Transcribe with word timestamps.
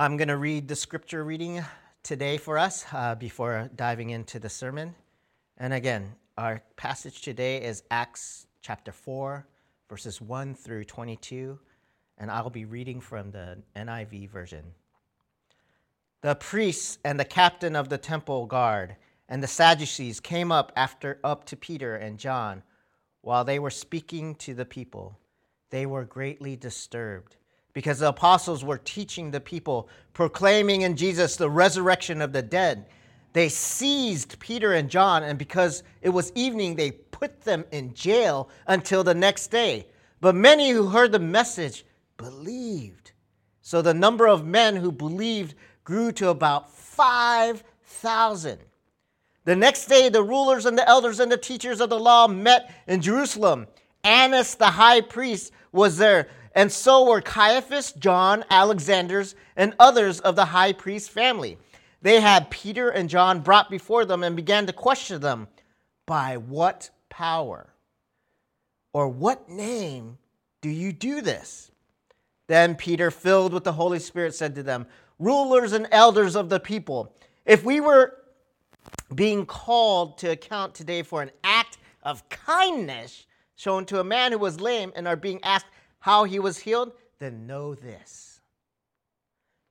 I'm 0.00 0.16
going 0.16 0.28
to 0.28 0.36
read 0.36 0.68
the 0.68 0.76
scripture 0.76 1.24
reading 1.24 1.60
today 2.04 2.36
for 2.36 2.56
us 2.56 2.86
uh, 2.92 3.16
before 3.16 3.68
diving 3.74 4.10
into 4.10 4.38
the 4.38 4.48
sermon. 4.48 4.94
And 5.56 5.72
again, 5.72 6.14
our 6.36 6.62
passage 6.76 7.20
today 7.20 7.60
is 7.64 7.82
Acts 7.90 8.46
chapter 8.62 8.92
4, 8.92 9.44
verses 9.90 10.20
1 10.20 10.54
through 10.54 10.84
22. 10.84 11.58
And 12.16 12.30
I'll 12.30 12.48
be 12.48 12.64
reading 12.64 13.00
from 13.00 13.32
the 13.32 13.58
NIV 13.74 14.30
version. 14.30 14.66
The 16.20 16.36
priests 16.36 17.00
and 17.04 17.18
the 17.18 17.24
captain 17.24 17.74
of 17.74 17.88
the 17.88 17.98
temple 17.98 18.46
guard 18.46 18.94
and 19.28 19.42
the 19.42 19.48
Sadducees 19.48 20.20
came 20.20 20.52
up 20.52 20.70
after 20.76 21.18
up 21.24 21.42
to 21.46 21.56
Peter 21.56 21.96
and 21.96 22.20
John 22.20 22.62
while 23.22 23.42
they 23.42 23.58
were 23.58 23.68
speaking 23.68 24.36
to 24.36 24.54
the 24.54 24.64
people. 24.64 25.18
They 25.70 25.86
were 25.86 26.04
greatly 26.04 26.54
disturbed 26.54 27.34
because 27.78 28.00
the 28.00 28.08
apostles 28.08 28.64
were 28.64 28.78
teaching 28.78 29.30
the 29.30 29.38
people, 29.38 29.88
proclaiming 30.12 30.80
in 30.80 30.96
Jesus 30.96 31.36
the 31.36 31.48
resurrection 31.48 32.20
of 32.20 32.32
the 32.32 32.42
dead. 32.42 32.86
They 33.34 33.48
seized 33.48 34.36
Peter 34.40 34.72
and 34.72 34.90
John, 34.90 35.22
and 35.22 35.38
because 35.38 35.84
it 36.02 36.08
was 36.08 36.32
evening, 36.34 36.74
they 36.74 36.90
put 36.90 37.42
them 37.42 37.64
in 37.70 37.94
jail 37.94 38.48
until 38.66 39.04
the 39.04 39.14
next 39.14 39.52
day. 39.52 39.86
But 40.20 40.34
many 40.34 40.70
who 40.70 40.88
heard 40.88 41.12
the 41.12 41.20
message 41.20 41.84
believed. 42.16 43.12
So 43.62 43.80
the 43.80 43.94
number 43.94 44.26
of 44.26 44.44
men 44.44 44.74
who 44.74 44.90
believed 44.90 45.54
grew 45.84 46.10
to 46.10 46.30
about 46.30 46.72
5,000. 46.72 48.58
The 49.44 49.54
next 49.54 49.86
day, 49.86 50.08
the 50.08 50.24
rulers 50.24 50.66
and 50.66 50.76
the 50.76 50.88
elders 50.88 51.20
and 51.20 51.30
the 51.30 51.36
teachers 51.36 51.80
of 51.80 51.90
the 51.90 52.00
law 52.00 52.26
met 52.26 52.74
in 52.88 53.00
Jerusalem. 53.02 53.68
Annas, 54.02 54.56
the 54.56 54.66
high 54.66 55.00
priest, 55.00 55.52
was 55.70 55.96
there, 55.96 56.28
and 56.58 56.72
so 56.72 57.08
were 57.08 57.20
Caiaphas, 57.20 57.92
John, 57.92 58.44
Alexander's, 58.50 59.36
and 59.54 59.76
others 59.78 60.18
of 60.18 60.34
the 60.34 60.46
high 60.46 60.72
priest 60.72 61.08
family. 61.08 61.56
They 62.02 62.20
had 62.20 62.50
Peter 62.50 62.88
and 62.88 63.08
John 63.08 63.42
brought 63.42 63.70
before 63.70 64.04
them 64.04 64.24
and 64.24 64.34
began 64.34 64.66
to 64.66 64.72
question 64.72 65.20
them 65.20 65.46
By 66.04 66.36
what 66.36 66.90
power 67.10 67.72
or 68.92 69.06
what 69.08 69.48
name 69.48 70.18
do 70.60 70.68
you 70.68 70.92
do 70.92 71.20
this? 71.20 71.70
Then 72.48 72.74
Peter, 72.74 73.12
filled 73.12 73.52
with 73.52 73.62
the 73.62 73.74
Holy 73.74 74.00
Spirit, 74.00 74.34
said 74.34 74.56
to 74.56 74.64
them, 74.64 74.88
Rulers 75.20 75.72
and 75.72 75.86
elders 75.92 76.34
of 76.34 76.48
the 76.48 76.58
people, 76.58 77.14
if 77.46 77.62
we 77.62 77.78
were 77.78 78.16
being 79.14 79.46
called 79.46 80.18
to 80.18 80.32
account 80.32 80.74
today 80.74 81.04
for 81.04 81.22
an 81.22 81.30
act 81.44 81.78
of 82.02 82.28
kindness 82.30 83.26
shown 83.54 83.84
to 83.84 84.00
a 84.00 84.04
man 84.04 84.32
who 84.32 84.38
was 84.38 84.60
lame 84.60 84.92
and 84.96 85.06
are 85.06 85.14
being 85.14 85.38
asked 85.44 85.66
how 86.00 86.24
he 86.24 86.38
was 86.38 86.58
healed, 86.58 86.92
then 87.18 87.46
know 87.46 87.74
this. 87.74 88.40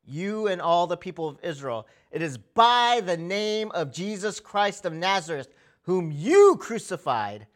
You 0.06 0.48
and 0.48 0.62
all 0.62 0.88
the 0.88 0.98
people 0.98 1.28
of 1.28 1.40
Israel, 1.44 1.88
it 2.12 2.22
is 2.22 2.38
by 2.38 3.02
the 3.04 3.18
name 3.18 3.72
of 3.72 3.92
Jesus 3.92 4.40
Christ 4.40 4.86
of 4.86 4.94
Nazareth, 4.94 5.50
whom 5.82 6.12
you 6.12 6.58
crucified, 6.60 7.48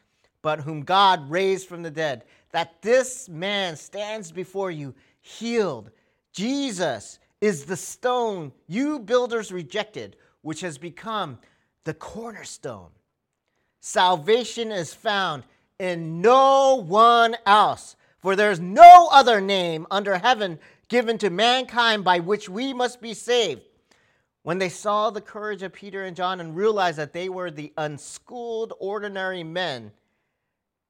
but 0.42 0.62
whom 0.62 0.82
God 0.82 1.30
raised 1.30 1.68
from 1.68 1.84
the 1.84 1.92
dead, 1.92 2.24
that 2.52 2.82
this 2.82 3.30
man 3.30 3.76
stands 3.76 4.32
before 4.32 4.72
you 4.72 4.94
healed. 5.22 5.92
Jesus 6.34 7.20
is 7.40 7.66
the 7.66 7.78
stone 7.78 8.52
you 8.68 9.00
builders 9.00 9.52
rejected, 9.52 10.16
which 10.42 10.62
has 10.62 10.78
become 10.78 11.40
the 11.84 11.94
cornerstone. 11.94 12.90
Salvation 13.80 14.72
is 14.72 14.94
found 14.94 15.44
in 15.80 16.22
no 16.22 16.76
one 16.76 17.36
else, 17.46 17.96
for 18.22 18.36
there 18.36 18.52
is 18.52 18.60
no 18.60 19.10
other 19.12 19.42
name 19.42 19.88
under 19.90 20.18
heaven 20.18 20.60
given 20.88 21.18
to 21.18 21.30
mankind 21.30 22.04
by 22.04 22.20
which 22.20 22.48
we 22.48 22.74
must 22.74 23.02
be 23.02 23.14
saved. 23.14 23.62
When 24.44 24.58
they 24.58 24.70
saw 24.70 25.10
the 25.10 25.22
courage 25.22 25.64
of 25.64 25.74
Peter 25.74 26.04
and 26.04 26.16
John 26.16 26.40
and 26.40 26.56
realized 26.56 26.98
that 26.98 27.14
they 27.14 27.30
were 27.30 27.52
the 27.52 27.74
unschooled, 27.78 28.74
ordinary 28.80 29.44
men, 29.44 29.92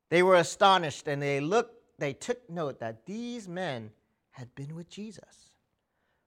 they 0.09 0.23
were 0.23 0.35
astonished 0.35 1.07
and 1.07 1.21
they 1.21 1.39
looked, 1.39 1.99
they 1.99 2.13
took 2.13 2.49
note 2.49 2.79
that 2.79 3.05
these 3.05 3.47
men 3.47 3.91
had 4.31 4.53
been 4.55 4.75
with 4.75 4.89
Jesus. 4.89 5.51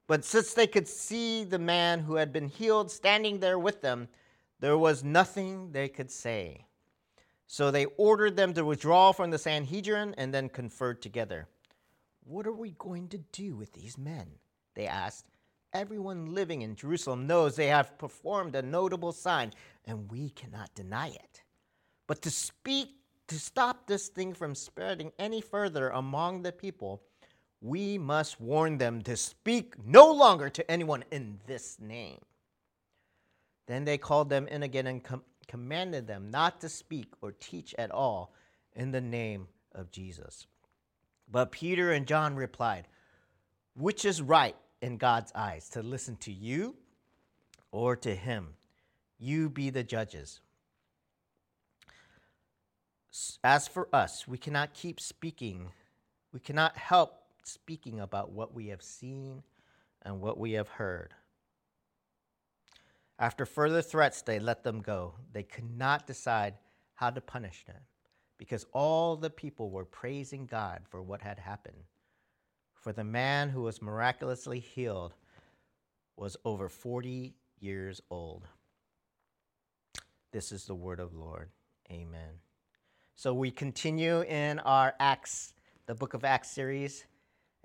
But 0.06 0.25
since 0.25 0.53
they 0.53 0.67
could 0.67 0.87
see 0.87 1.45
the 1.45 1.59
man 1.59 2.00
who 2.00 2.17
had 2.17 2.33
been 2.33 2.49
healed 2.49 2.91
standing 2.91 3.41
there 3.41 3.59
with 3.59 3.81
them, 3.81 4.09
there 4.61 4.77
was 4.77 5.03
nothing 5.03 5.73
they 5.73 5.89
could 5.89 6.11
say. 6.11 6.67
So 7.47 7.71
they 7.71 7.87
ordered 7.97 8.37
them 8.37 8.55
to 8.55 8.65
withdraw 8.65 9.12
from 9.12 9.31
the 9.31 9.38
Sanhedrin 9.38 10.15
and 10.16 10.32
then 10.32 10.49
conferred 10.49 11.03
together. 11.03 11.47
What 12.25 12.47
are 12.47 12.53
we 12.53 12.71
going 12.78 13.09
to 13.09 13.19
do 13.19 13.55
with 13.55 13.72
these 13.72 13.99
men? 13.99 14.27
They 14.75 14.87
asked. 14.87 15.27
Everyone 15.72 16.32
living 16.32 16.62
in 16.62 16.77
Jerusalem 16.77 17.27
knows 17.27 17.56
they 17.56 17.66
have 17.66 17.99
performed 17.99 18.55
a 18.55 18.62
notable 18.62 19.12
sign, 19.12 19.53
and 19.87 20.10
we 20.10 20.31
cannot 20.31 20.75
deny 20.75 21.09
it. 21.09 21.43
But 22.06 22.22
to 22.22 22.31
speak, 22.31 22.91
to 23.28 23.38
stop 23.38 23.87
this 23.87 24.09
thing 24.09 24.34
from 24.34 24.55
spreading 24.55 25.11
any 25.19 25.41
further 25.41 25.91
among 25.91 26.43
the 26.43 26.53
people, 26.53 27.03
we 27.61 27.99
must 27.99 28.41
warn 28.41 28.78
them 28.78 29.03
to 29.03 29.16
speak 29.16 29.75
no 29.84 30.12
longer 30.12 30.49
to 30.50 30.71
anyone 30.71 31.05
in 31.11 31.41
this 31.47 31.78
name. 31.81 32.21
Then 33.66 33.84
they 33.84 33.99
called 33.99 34.28
them 34.28 34.47
in 34.49 34.62
again 34.62 34.87
and 34.87 35.03
com- 35.03 35.25
commanded 35.44 36.06
them 36.06 36.31
not 36.31 36.60
to 36.60 36.69
speak 36.69 37.12
or 37.21 37.32
teach 37.32 37.75
at 37.78 37.91
all 37.91 38.32
in 38.75 38.91
the 38.91 39.00
name 39.00 39.49
of 39.75 39.91
Jesus. 39.91 40.47
But 41.31 41.53
Peter 41.53 41.93
and 41.93 42.06
John 42.06 42.37
replied, 42.37 42.87
Which 43.75 44.05
is 44.05 44.21
right 44.22 44.56
in 44.81 44.97
God's 44.97 45.32
eyes, 45.34 45.69
to 45.71 45.82
listen 45.82 46.16
to 46.19 46.32
you 46.32 46.77
or 47.71 47.97
to 47.97 48.15
him? 48.15 48.55
You 49.19 49.49
be 49.49 49.71
the 49.71 49.84
judges. 49.84 50.41
As 53.43 53.69
for 53.69 53.88
us, 53.93 54.26
we 54.26 54.38
cannot 54.38 54.75
keep 54.75 55.00
speaking, 55.00 55.71
we 56.32 56.41
cannot 56.41 56.76
help 56.76 57.21
speaking 57.44 58.00
about 58.00 58.32
what 58.32 58.55
we 58.55 58.69
have 58.69 58.82
seen 58.82 59.43
and 60.03 60.21
what 60.21 60.38
we 60.38 60.53
have 60.53 60.69
heard. 60.69 61.15
After 63.19 63.47
further 63.47 63.83
threats, 63.83 64.23
they 64.23 64.39
let 64.39 64.65
them 64.65 64.81
go. 64.81 65.15
They 65.33 65.45
could 65.45 65.71
not 65.77 66.07
decide 66.07 66.55
how 66.95 67.11
to 67.11 67.21
punish 67.21 67.65
them 67.65 67.81
because 68.39 68.67
all 68.73 69.17
the 69.17 69.31
people 69.31 69.71
were 69.71 69.85
praising 69.85 70.47
God 70.47 70.83
for 70.89 71.03
what 71.03 71.23
had 71.23 71.39
happened. 71.39 71.85
For 72.75 72.93
the 72.93 73.05
man 73.05 73.49
who 73.49 73.63
was 73.63 73.81
miraculously 73.81 74.61
healed 74.61 75.15
was 76.17 76.37
over 76.45 76.69
40 76.69 77.35
years 77.61 78.01
old. 78.11 78.47
This 80.33 80.53
is 80.53 80.67
the 80.67 80.75
word 80.75 81.01
of 81.01 81.13
the 81.13 81.19
Lord. 81.19 81.51
Amen. 81.91 82.41
So 83.15 83.33
we 83.33 83.51
continue 83.51 84.23
in 84.23 84.59
our 84.59 84.95
Acts, 84.99 85.55
the 85.87 85.95
book 85.95 86.15
of 86.15 86.25
Acts 86.25 86.51
series, 86.51 87.05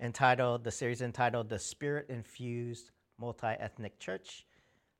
entitled, 0.00 0.62
the 0.62 0.70
series 0.70 1.02
entitled 1.02 1.48
The 1.48 1.58
Spirit 1.58 2.06
Infused 2.08 2.90
Multi 3.18 3.48
Ethnic 3.48 3.98
Church. 3.98 4.46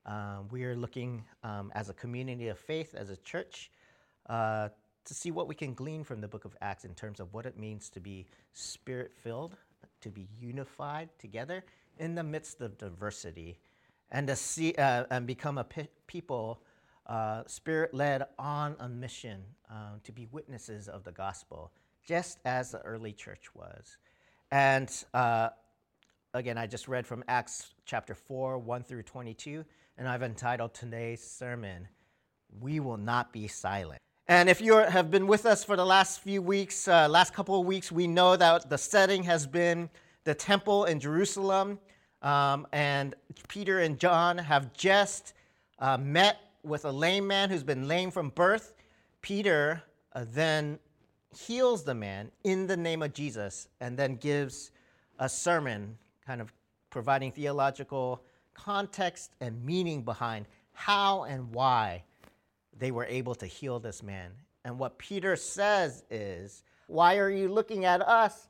Um, 0.06 0.48
we 0.50 0.64
are 0.64 0.74
looking 0.74 1.24
um, 1.42 1.70
as 1.74 1.88
a 1.88 1.94
community 1.94 2.48
of 2.48 2.58
faith, 2.58 2.94
as 2.94 3.10
a 3.10 3.16
church, 3.18 3.70
uh, 4.28 4.68
to 5.04 5.14
see 5.14 5.30
what 5.30 5.48
we 5.48 5.54
can 5.54 5.74
glean 5.74 6.04
from 6.04 6.20
the 6.20 6.28
book 6.28 6.44
of 6.44 6.56
Acts 6.60 6.84
in 6.84 6.94
terms 6.94 7.20
of 7.20 7.32
what 7.32 7.46
it 7.46 7.58
means 7.58 7.90
to 7.90 8.00
be 8.00 8.26
spirit 8.52 9.12
filled, 9.12 9.56
to 10.00 10.08
be 10.08 10.28
unified 10.38 11.08
together 11.18 11.64
in 11.98 12.14
the 12.14 12.22
midst 12.22 12.60
of 12.60 12.78
diversity, 12.78 13.58
and 14.10 14.26
to 14.28 14.36
see 14.36 14.74
uh, 14.74 15.04
and 15.10 15.26
become 15.26 15.58
a 15.58 15.64
pe- 15.64 15.88
people 16.06 16.62
uh, 17.06 17.42
spirit 17.46 17.92
led 17.92 18.24
on 18.38 18.76
a 18.80 18.88
mission 18.88 19.42
um, 19.70 20.00
to 20.04 20.12
be 20.12 20.26
witnesses 20.30 20.88
of 20.88 21.04
the 21.04 21.12
gospel, 21.12 21.72
just 22.06 22.38
as 22.44 22.70
the 22.70 22.78
early 22.80 23.12
church 23.12 23.54
was. 23.54 23.98
And 24.52 24.90
uh, 25.12 25.50
again, 26.34 26.56
I 26.56 26.66
just 26.66 26.88
read 26.88 27.06
from 27.06 27.24
Acts 27.28 27.74
chapter 27.84 28.14
4, 28.14 28.58
1 28.58 28.84
through 28.84 29.02
22 29.02 29.64
and 29.96 30.08
I've 30.08 30.22
entitled 30.22 30.74
today's 30.74 31.22
sermon, 31.22 31.88
We 32.60 32.80
Will 32.80 32.96
Not 32.96 33.32
Be 33.32 33.48
Silent. 33.48 34.00
And 34.28 34.48
if 34.48 34.60
you 34.60 34.76
have 34.76 35.10
been 35.10 35.26
with 35.26 35.44
us 35.44 35.64
for 35.64 35.76
the 35.76 35.84
last 35.84 36.20
few 36.20 36.40
weeks, 36.40 36.86
uh, 36.86 37.08
last 37.08 37.34
couple 37.34 37.60
of 37.60 37.66
weeks, 37.66 37.90
we 37.90 38.06
know 38.06 38.36
that 38.36 38.70
the 38.70 38.78
setting 38.78 39.24
has 39.24 39.46
been 39.46 39.90
the 40.24 40.34
temple 40.34 40.84
in 40.84 41.00
Jerusalem. 41.00 41.78
Um, 42.22 42.66
and 42.72 43.14
Peter 43.48 43.80
and 43.80 43.98
John 43.98 44.38
have 44.38 44.72
just 44.72 45.34
uh, 45.78 45.98
met 45.98 46.38
with 46.62 46.84
a 46.84 46.92
lame 46.92 47.26
man 47.26 47.50
who's 47.50 47.64
been 47.64 47.88
lame 47.88 48.10
from 48.10 48.28
birth. 48.30 48.74
Peter 49.22 49.82
uh, 50.12 50.24
then 50.32 50.78
heals 51.36 51.84
the 51.84 51.94
man 51.94 52.30
in 52.44 52.66
the 52.66 52.76
name 52.76 53.02
of 53.02 53.12
Jesus 53.12 53.68
and 53.80 53.96
then 53.96 54.16
gives 54.16 54.70
a 55.18 55.28
sermon, 55.28 55.96
kind 56.26 56.40
of 56.40 56.52
providing 56.90 57.32
theological 57.32 58.22
context 58.64 59.32
and 59.40 59.64
meaning 59.64 60.02
behind 60.02 60.46
how 60.72 61.24
and 61.24 61.52
why 61.52 62.02
they 62.78 62.90
were 62.90 63.06
able 63.06 63.34
to 63.34 63.46
heal 63.46 63.78
this 63.78 64.02
man. 64.02 64.30
And 64.64 64.78
what 64.78 64.98
Peter 64.98 65.36
says 65.36 66.04
is, 66.10 66.62
Why 66.86 67.18
are 67.18 67.30
you 67.30 67.48
looking 67.48 67.84
at 67.84 68.02
us? 68.02 68.48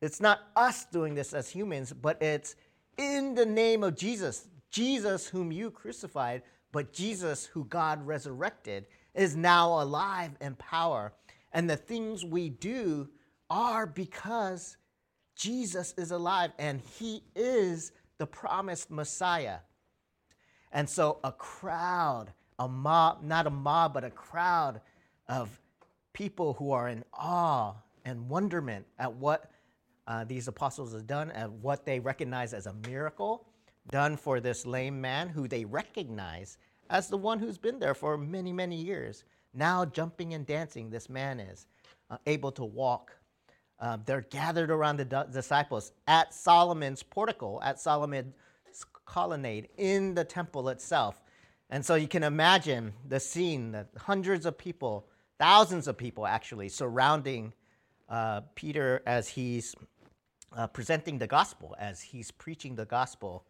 It's 0.00 0.20
not 0.20 0.40
us 0.56 0.84
doing 0.86 1.14
this 1.14 1.32
as 1.32 1.48
humans, 1.48 1.92
but 1.92 2.20
it's 2.22 2.56
in 2.98 3.34
the 3.34 3.46
name 3.46 3.84
of 3.84 3.96
Jesus, 3.96 4.48
Jesus 4.70 5.28
whom 5.28 5.52
you 5.52 5.70
crucified, 5.70 6.42
but 6.72 6.92
Jesus 6.92 7.46
who 7.46 7.64
God 7.66 8.06
resurrected, 8.06 8.86
is 9.14 9.36
now 9.36 9.80
alive 9.82 10.32
in 10.40 10.54
power. 10.56 11.12
And 11.52 11.68
the 11.68 11.76
things 11.76 12.24
we 12.24 12.48
do 12.48 13.08
are 13.50 13.86
because 13.86 14.76
Jesus 15.36 15.94
is 15.96 16.10
alive 16.10 16.52
and 16.58 16.80
he 16.98 17.22
is 17.34 17.92
the 18.22 18.26
promised 18.28 18.88
Messiah. 18.88 19.58
And 20.70 20.88
so 20.88 21.18
a 21.24 21.32
crowd, 21.32 22.26
a 22.56 22.68
mob, 22.68 23.24
not 23.24 23.48
a 23.48 23.50
mob, 23.50 23.94
but 23.94 24.04
a 24.04 24.10
crowd 24.10 24.80
of 25.28 25.60
people 26.12 26.52
who 26.52 26.70
are 26.70 26.88
in 26.88 27.02
awe 27.12 27.74
and 28.04 28.28
wonderment 28.28 28.86
at 29.00 29.12
what 29.12 29.50
uh, 30.06 30.22
these 30.22 30.46
apostles 30.46 30.92
have 30.92 31.08
done 31.08 31.32
and 31.32 31.60
what 31.62 31.84
they 31.84 31.98
recognize 31.98 32.54
as 32.54 32.66
a 32.66 32.74
miracle 32.86 33.44
done 33.90 34.16
for 34.16 34.38
this 34.38 34.66
lame 34.66 35.00
man 35.00 35.28
who 35.28 35.48
they 35.48 35.64
recognize 35.64 36.58
as 36.90 37.08
the 37.08 37.16
one 37.16 37.40
who's 37.40 37.58
been 37.58 37.80
there 37.80 37.92
for 37.92 38.16
many, 38.16 38.52
many 38.52 38.76
years. 38.76 39.24
Now, 39.52 39.84
jumping 39.84 40.32
and 40.34 40.46
dancing, 40.46 40.90
this 40.90 41.08
man 41.08 41.40
is 41.40 41.66
uh, 42.08 42.18
able 42.26 42.52
to 42.52 42.64
walk. 42.64 43.16
Uh, 43.82 43.98
they're 44.06 44.26
gathered 44.30 44.70
around 44.70 44.96
the 44.96 45.26
disciples 45.32 45.90
at 46.06 46.32
Solomon's 46.32 47.02
portico, 47.02 47.60
at 47.62 47.80
Solomon's 47.80 48.32
colonnade 49.04 49.68
in 49.76 50.14
the 50.14 50.24
temple 50.24 50.68
itself. 50.68 51.20
And 51.68 51.84
so 51.84 51.96
you 51.96 52.06
can 52.06 52.22
imagine 52.22 52.92
the 53.08 53.18
scene 53.18 53.72
that 53.72 53.88
hundreds 53.98 54.46
of 54.46 54.56
people, 54.56 55.08
thousands 55.36 55.88
of 55.88 55.96
people 55.98 56.28
actually, 56.28 56.68
surrounding 56.68 57.52
uh, 58.08 58.42
Peter 58.54 59.02
as 59.04 59.26
he's 59.26 59.74
uh, 60.56 60.68
presenting 60.68 61.18
the 61.18 61.26
gospel, 61.26 61.74
as 61.76 62.00
he's 62.00 62.30
preaching 62.30 62.76
the 62.76 62.84
gospel. 62.84 63.46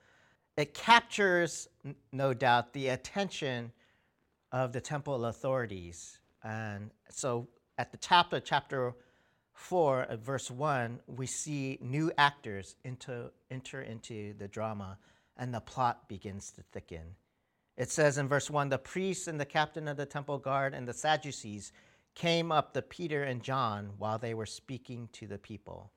It 0.57 0.73
captures, 0.73 1.69
no 2.11 2.33
doubt, 2.33 2.73
the 2.73 2.89
attention 2.89 3.71
of 4.51 4.73
the 4.73 4.81
temple 4.81 5.27
authorities. 5.27 6.21
And 6.43 6.91
so 7.11 7.49
at 7.77 7.91
the 7.91 7.99
top 7.99 8.33
of 8.33 8.45
chapter 8.45 8.95
4, 9.63 10.03
at 10.11 10.19
verse 10.19 10.51
1, 10.51 11.01
we 11.07 11.27
see 11.27 11.79
new 11.81 12.13
actors 12.19 12.77
into, 12.85 13.31
enter 13.51 13.81
into 13.83 14.35
the 14.35 14.49
drama, 14.49 14.99
and 15.37 15.55
the 15.55 15.61
plot 15.61 16.09
begins 16.09 16.51
to 16.53 16.63
thicken. 16.73 17.15
It 17.77 17.91
says 17.91 18.19
in 18.19 18.29
verse 18.29 18.51
1 18.51 18.69
the 18.69 18.79
priests 18.79 19.29
and 19.29 19.41
the 19.41 19.47
captain 19.47 19.89
of 19.89 19.97
the 19.97 20.05
temple 20.05 20.39
guard 20.39 20.75
and 20.75 20.87
the 20.87 20.93
Sadducees 20.93 21.73
came 22.15 22.53
up 22.53 22.75
to 22.75 22.83
Peter 22.83 23.23
and 23.23 23.43
John 23.43 23.93
while 23.97 24.19
they 24.19 24.35
were 24.35 24.47
speaking 24.47 25.09
to 25.13 25.27
the 25.27 25.39
people. 25.39 25.93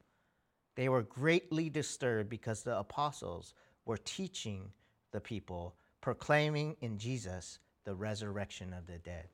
They 0.76 0.88
were 0.88 1.04
greatly 1.04 1.70
disturbed 1.70 2.30
because 2.30 2.64
the 2.64 2.78
apostles 2.78 3.54
were 3.86 3.98
teaching 3.98 4.72
the 5.12 5.20
people, 5.20 5.76
proclaiming 6.02 6.78
in 6.82 6.98
Jesus 6.98 7.60
the 7.84 7.96
resurrection 7.96 8.74
of 8.74 8.88
the 8.88 9.00
dead. 9.00 9.28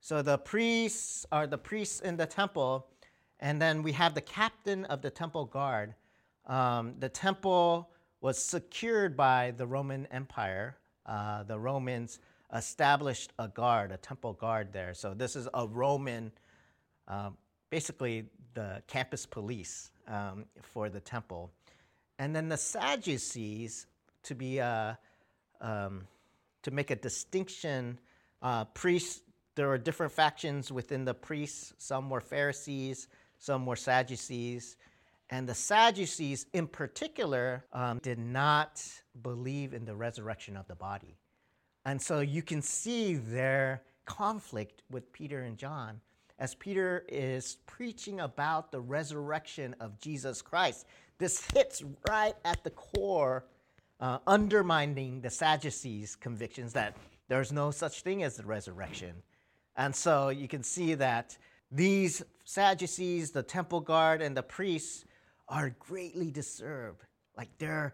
So 0.00 0.22
the 0.22 0.38
priests 0.38 1.26
are 1.32 1.46
the 1.46 1.58
priests 1.58 2.00
in 2.00 2.16
the 2.16 2.26
temple, 2.26 2.86
and 3.40 3.60
then 3.60 3.82
we 3.82 3.92
have 3.92 4.14
the 4.14 4.20
captain 4.20 4.84
of 4.86 5.02
the 5.02 5.10
temple 5.10 5.44
guard. 5.44 5.94
Um, 6.46 6.94
the 6.98 7.08
temple 7.08 7.90
was 8.20 8.38
secured 8.38 9.16
by 9.16 9.52
the 9.56 9.66
Roman 9.66 10.06
Empire. 10.06 10.76
Uh, 11.06 11.42
the 11.44 11.58
Romans 11.58 12.18
established 12.54 13.32
a 13.38 13.48
guard, 13.48 13.92
a 13.92 13.96
temple 13.96 14.32
guard 14.32 14.72
there. 14.72 14.94
So 14.94 15.14
this 15.14 15.36
is 15.36 15.48
a 15.54 15.66
Roman, 15.66 16.32
uh, 17.06 17.30
basically 17.70 18.26
the 18.54 18.82
campus 18.86 19.26
police 19.26 19.90
um, 20.08 20.46
for 20.62 20.88
the 20.88 21.00
temple. 21.00 21.50
And 22.18 22.34
then 22.34 22.48
the 22.48 22.56
Sadducees, 22.56 23.86
to 24.24 24.34
be 24.34 24.60
uh, 24.60 24.94
um, 25.60 26.06
to 26.62 26.70
make 26.70 26.90
a 26.90 26.96
distinction, 26.96 27.98
uh, 28.42 28.64
priests. 28.66 29.22
There 29.54 29.68
were 29.68 29.78
different 29.78 30.12
factions 30.12 30.70
within 30.70 31.04
the 31.04 31.14
priests. 31.14 31.72
Some 31.78 32.10
were 32.10 32.20
Pharisees, 32.20 33.08
some 33.38 33.66
were 33.66 33.76
Sadducees, 33.76 34.76
and 35.30 35.48
the 35.48 35.54
Sadducees, 35.54 36.46
in 36.52 36.66
particular, 36.66 37.64
um, 37.72 37.98
did 37.98 38.18
not 38.18 38.82
believe 39.22 39.74
in 39.74 39.84
the 39.84 39.94
resurrection 39.94 40.56
of 40.56 40.66
the 40.68 40.74
body. 40.74 41.16
And 41.84 42.00
so 42.00 42.20
you 42.20 42.42
can 42.42 42.62
see 42.62 43.14
their 43.14 43.82
conflict 44.04 44.82
with 44.90 45.12
Peter 45.12 45.42
and 45.42 45.56
John 45.56 46.00
as 46.38 46.54
Peter 46.54 47.04
is 47.08 47.58
preaching 47.66 48.20
about 48.20 48.70
the 48.70 48.80
resurrection 48.80 49.74
of 49.80 49.98
Jesus 50.00 50.40
Christ. 50.40 50.86
This 51.18 51.46
hits 51.52 51.82
right 52.08 52.34
at 52.44 52.62
the 52.64 52.70
core, 52.70 53.44
uh, 54.00 54.18
undermining 54.26 55.20
the 55.20 55.30
Sadducees' 55.30 56.14
convictions 56.14 56.72
that 56.74 56.96
there's 57.28 57.52
no 57.52 57.70
such 57.70 58.02
thing 58.02 58.22
as 58.22 58.36
the 58.36 58.44
resurrection. 58.44 59.14
And 59.76 59.94
so 59.94 60.28
you 60.28 60.48
can 60.48 60.62
see 60.62 60.94
that 60.94 61.36
these 61.70 62.22
Sadducees, 62.44 63.30
the 63.30 63.42
temple 63.42 63.80
guard, 63.80 64.22
and 64.22 64.36
the 64.36 64.42
priests 64.42 65.04
are 65.48 65.74
greatly 65.78 66.30
disturbed. 66.30 67.04
Like 67.36 67.48
they're, 67.58 67.92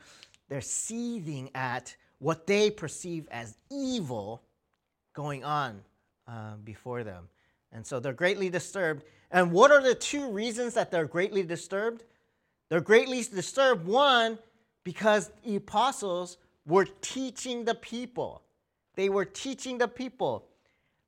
they're 0.49 0.61
seething 0.61 1.50
at 1.55 1.97
what 2.19 2.47
they 2.47 2.71
perceive 2.71 3.26
as 3.31 3.56
evil 3.71 4.43
going 5.12 5.44
on 5.44 5.82
uh, 6.29 6.56
before 6.62 7.05
them. 7.05 7.29
And 7.73 7.85
so 7.85 7.99
they're 7.99 8.12
greatly 8.12 8.49
disturbed. 8.49 9.03
And 9.31 9.50
what 9.50 9.71
are 9.73 9.82
the 9.82 9.94
two 9.94 10.31
reasons 10.31 10.75
that 10.75 10.91
they're 10.91 11.06
greatly 11.06 11.43
disturbed? 11.43 12.05
They're 12.69 12.81
greatly 12.81 13.23
disturbed, 13.23 13.87
one, 13.87 14.38
because 14.85 15.31
the 15.44 15.56
apostles 15.56 16.38
were 16.67 16.87
teaching 17.00 17.65
the 17.65 17.75
people. 17.75 18.43
They 18.94 19.09
were 19.09 19.25
teaching 19.25 19.79
the 19.79 19.88
people. 19.88 20.47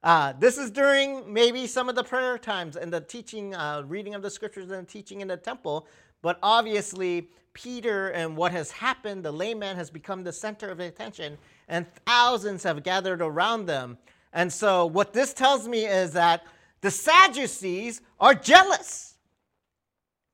Uh, 0.07 0.33
this 0.39 0.57
is 0.57 0.71
during 0.71 1.33
maybe 1.33 1.67
some 1.67 1.89
of 1.89 1.97
the 1.97 2.05
prayer 2.05 2.39
times 2.39 2.77
and 2.77 2.93
the 2.93 3.01
teaching, 3.01 3.53
uh, 3.57 3.83
reading 3.89 4.15
of 4.15 4.23
the 4.23 4.31
scriptures 4.31 4.71
and 4.71 4.87
the 4.87 4.89
teaching 4.89 5.21
in 5.21 5.27
the 5.27 5.37
temple. 5.37 5.89
But 6.23 6.39
obviously, 6.45 7.29
Peter 7.55 8.11
and 8.11 8.37
what 8.37 8.53
has 8.53 8.71
happened, 8.71 9.25
the 9.25 9.33
layman 9.33 9.75
has 9.75 9.91
become 9.91 10.23
the 10.23 10.33
center 10.33 10.69
of 10.69 10.79
attention, 10.79 11.37
and 11.67 11.93
thousands 12.07 12.63
have 12.63 12.85
gathered 12.85 13.21
around 13.21 13.67
them. 13.67 13.99
And 14.33 14.53
so, 14.53 14.87
what 14.87 15.13
this 15.13 15.35
tells 15.35 15.67
me 15.67 15.87
is 15.87 16.13
that 16.13 16.45
the 16.83 16.91
Sadducees 16.93 18.01
are 18.21 18.33
jealous. 18.33 19.17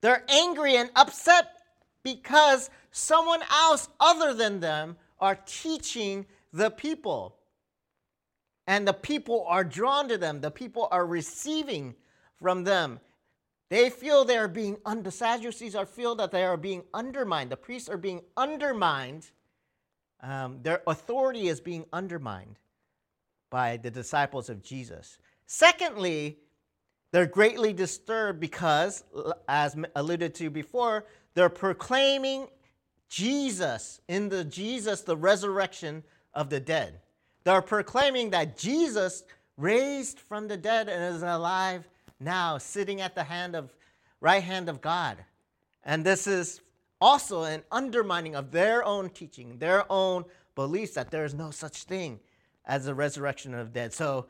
They're 0.02 0.26
angry 0.28 0.76
and 0.76 0.90
upset 0.96 1.46
because 2.02 2.68
someone 2.90 3.40
else 3.50 3.88
other 4.00 4.34
than 4.34 4.60
them 4.60 4.98
are 5.18 5.38
teaching 5.46 6.26
the 6.52 6.70
people. 6.70 7.38
And 8.66 8.86
the 8.86 8.92
people 8.92 9.44
are 9.48 9.64
drawn 9.64 10.08
to 10.08 10.18
them. 10.18 10.40
The 10.40 10.50
people 10.50 10.88
are 10.90 11.06
receiving 11.06 11.94
from 12.40 12.64
them. 12.64 13.00
They 13.68 13.90
feel 13.90 14.24
they 14.24 14.36
are 14.36 14.48
being, 14.48 14.76
the 14.84 15.10
Sadducees 15.10 15.74
are 15.74 15.86
feel 15.86 16.14
that 16.16 16.30
they 16.30 16.44
are 16.44 16.56
being 16.56 16.84
undermined. 16.92 17.50
The 17.50 17.56
priests 17.56 17.88
are 17.88 17.96
being 17.96 18.20
undermined. 18.36 19.30
Um, 20.20 20.60
their 20.62 20.82
authority 20.86 21.48
is 21.48 21.60
being 21.60 21.86
undermined 21.92 22.58
by 23.50 23.76
the 23.76 23.90
disciples 23.90 24.48
of 24.48 24.62
Jesus. 24.62 25.18
Secondly, 25.46 26.38
they're 27.12 27.26
greatly 27.26 27.74
disturbed 27.74 28.40
because, 28.40 29.04
as 29.46 29.76
alluded 29.94 30.34
to 30.36 30.48
before, 30.48 31.04
they're 31.34 31.50
proclaiming 31.50 32.48
Jesus 33.08 34.00
in 34.08 34.30
the 34.30 34.44
Jesus, 34.44 35.02
the 35.02 35.16
resurrection 35.16 36.02
of 36.32 36.48
the 36.48 36.58
dead. 36.58 37.01
They're 37.44 37.62
proclaiming 37.62 38.30
that 38.30 38.56
Jesus 38.56 39.24
raised 39.56 40.20
from 40.20 40.48
the 40.48 40.56
dead 40.56 40.88
and 40.88 41.14
is 41.14 41.22
alive 41.22 41.88
now, 42.20 42.58
sitting 42.58 43.00
at 43.00 43.14
the 43.14 43.24
hand 43.24 43.56
of 43.56 43.74
right 44.20 44.42
hand 44.42 44.68
of 44.68 44.80
God. 44.80 45.18
And 45.84 46.04
this 46.04 46.26
is 46.26 46.60
also 47.00 47.42
an 47.42 47.62
undermining 47.72 48.36
of 48.36 48.52
their 48.52 48.84
own 48.84 49.10
teaching, 49.10 49.58
their 49.58 49.84
own 49.90 50.24
beliefs 50.54 50.94
that 50.94 51.10
there 51.10 51.24
is 51.24 51.34
no 51.34 51.50
such 51.50 51.84
thing 51.84 52.20
as 52.64 52.84
the 52.84 52.94
resurrection 52.94 53.54
of 53.54 53.72
the 53.72 53.80
dead. 53.80 53.92
So 53.92 54.26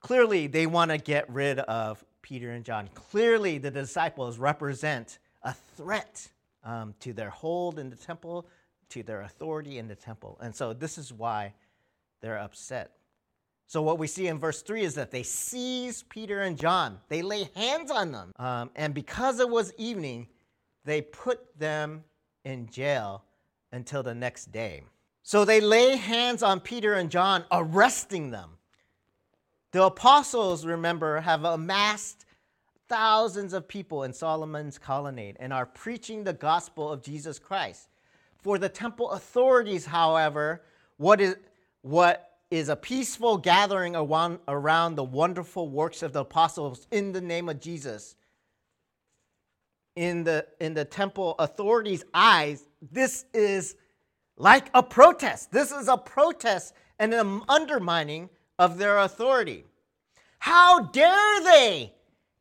clearly 0.00 0.46
they 0.46 0.66
want 0.66 0.90
to 0.90 0.98
get 0.98 1.28
rid 1.28 1.58
of 1.58 2.02
Peter 2.22 2.52
and 2.52 2.64
John. 2.64 2.88
Clearly 2.94 3.58
the 3.58 3.70
disciples 3.70 4.38
represent 4.38 5.18
a 5.42 5.52
threat 5.76 6.28
um, 6.64 6.94
to 7.00 7.12
their 7.12 7.30
hold 7.30 7.78
in 7.78 7.90
the 7.90 7.96
temple, 7.96 8.46
to 8.88 9.02
their 9.02 9.20
authority 9.20 9.78
in 9.78 9.86
the 9.86 9.94
temple. 9.94 10.38
And 10.40 10.54
so 10.54 10.72
this 10.72 10.96
is 10.96 11.12
why 11.12 11.52
they're 12.20 12.38
upset. 12.38 12.92
So, 13.68 13.82
what 13.82 13.98
we 13.98 14.06
see 14.06 14.28
in 14.28 14.38
verse 14.38 14.62
3 14.62 14.82
is 14.82 14.94
that 14.94 15.10
they 15.10 15.24
seize 15.24 16.04
Peter 16.04 16.42
and 16.42 16.56
John, 16.56 16.98
they 17.08 17.22
lay 17.22 17.50
hands 17.54 17.90
on 17.90 18.12
them. 18.12 18.32
Um, 18.36 18.70
and 18.76 18.94
because 18.94 19.40
it 19.40 19.48
was 19.48 19.72
evening, 19.76 20.28
they 20.84 21.02
put 21.02 21.58
them 21.58 22.04
in 22.44 22.68
jail 22.68 23.24
until 23.72 24.04
the 24.04 24.14
next 24.14 24.52
day. 24.52 24.84
So, 25.22 25.44
they 25.44 25.60
lay 25.60 25.96
hands 25.96 26.44
on 26.44 26.60
Peter 26.60 26.94
and 26.94 27.10
John, 27.10 27.44
arresting 27.50 28.30
them. 28.30 28.50
The 29.72 29.82
apostles, 29.82 30.64
remember, 30.64 31.20
have 31.20 31.44
amassed 31.44 32.24
thousands 32.88 33.52
of 33.52 33.66
people 33.66 34.04
in 34.04 34.12
Solomon's 34.12 34.78
colonnade 34.78 35.36
and 35.40 35.52
are 35.52 35.66
preaching 35.66 36.22
the 36.22 36.32
gospel 36.32 36.90
of 36.90 37.02
Jesus 37.02 37.40
Christ. 37.40 37.88
For 38.38 38.58
the 38.58 38.68
temple 38.68 39.10
authorities, 39.10 39.84
however, 39.84 40.62
what 40.98 41.20
is, 41.20 41.36
what 41.86 42.32
is 42.50 42.68
a 42.68 42.74
peaceful 42.74 43.38
gathering 43.38 43.94
around, 43.94 44.40
around 44.48 44.96
the 44.96 45.04
wonderful 45.04 45.68
works 45.68 46.02
of 46.02 46.12
the 46.12 46.20
apostles 46.20 46.88
in 46.90 47.12
the 47.12 47.20
name 47.20 47.48
of 47.48 47.60
Jesus. 47.60 48.16
In 49.94 50.24
the, 50.24 50.44
in 50.60 50.74
the 50.74 50.84
temple 50.84 51.36
authorities' 51.38 52.04
eyes, 52.12 52.66
this 52.90 53.24
is 53.32 53.76
like 54.36 54.66
a 54.74 54.82
protest. 54.82 55.52
This 55.52 55.70
is 55.70 55.86
a 55.86 55.96
protest 55.96 56.74
and 56.98 57.14
an 57.14 57.42
undermining 57.48 58.30
of 58.58 58.78
their 58.78 58.98
authority. 58.98 59.64
How 60.40 60.80
dare 60.86 61.40
they 61.44 61.94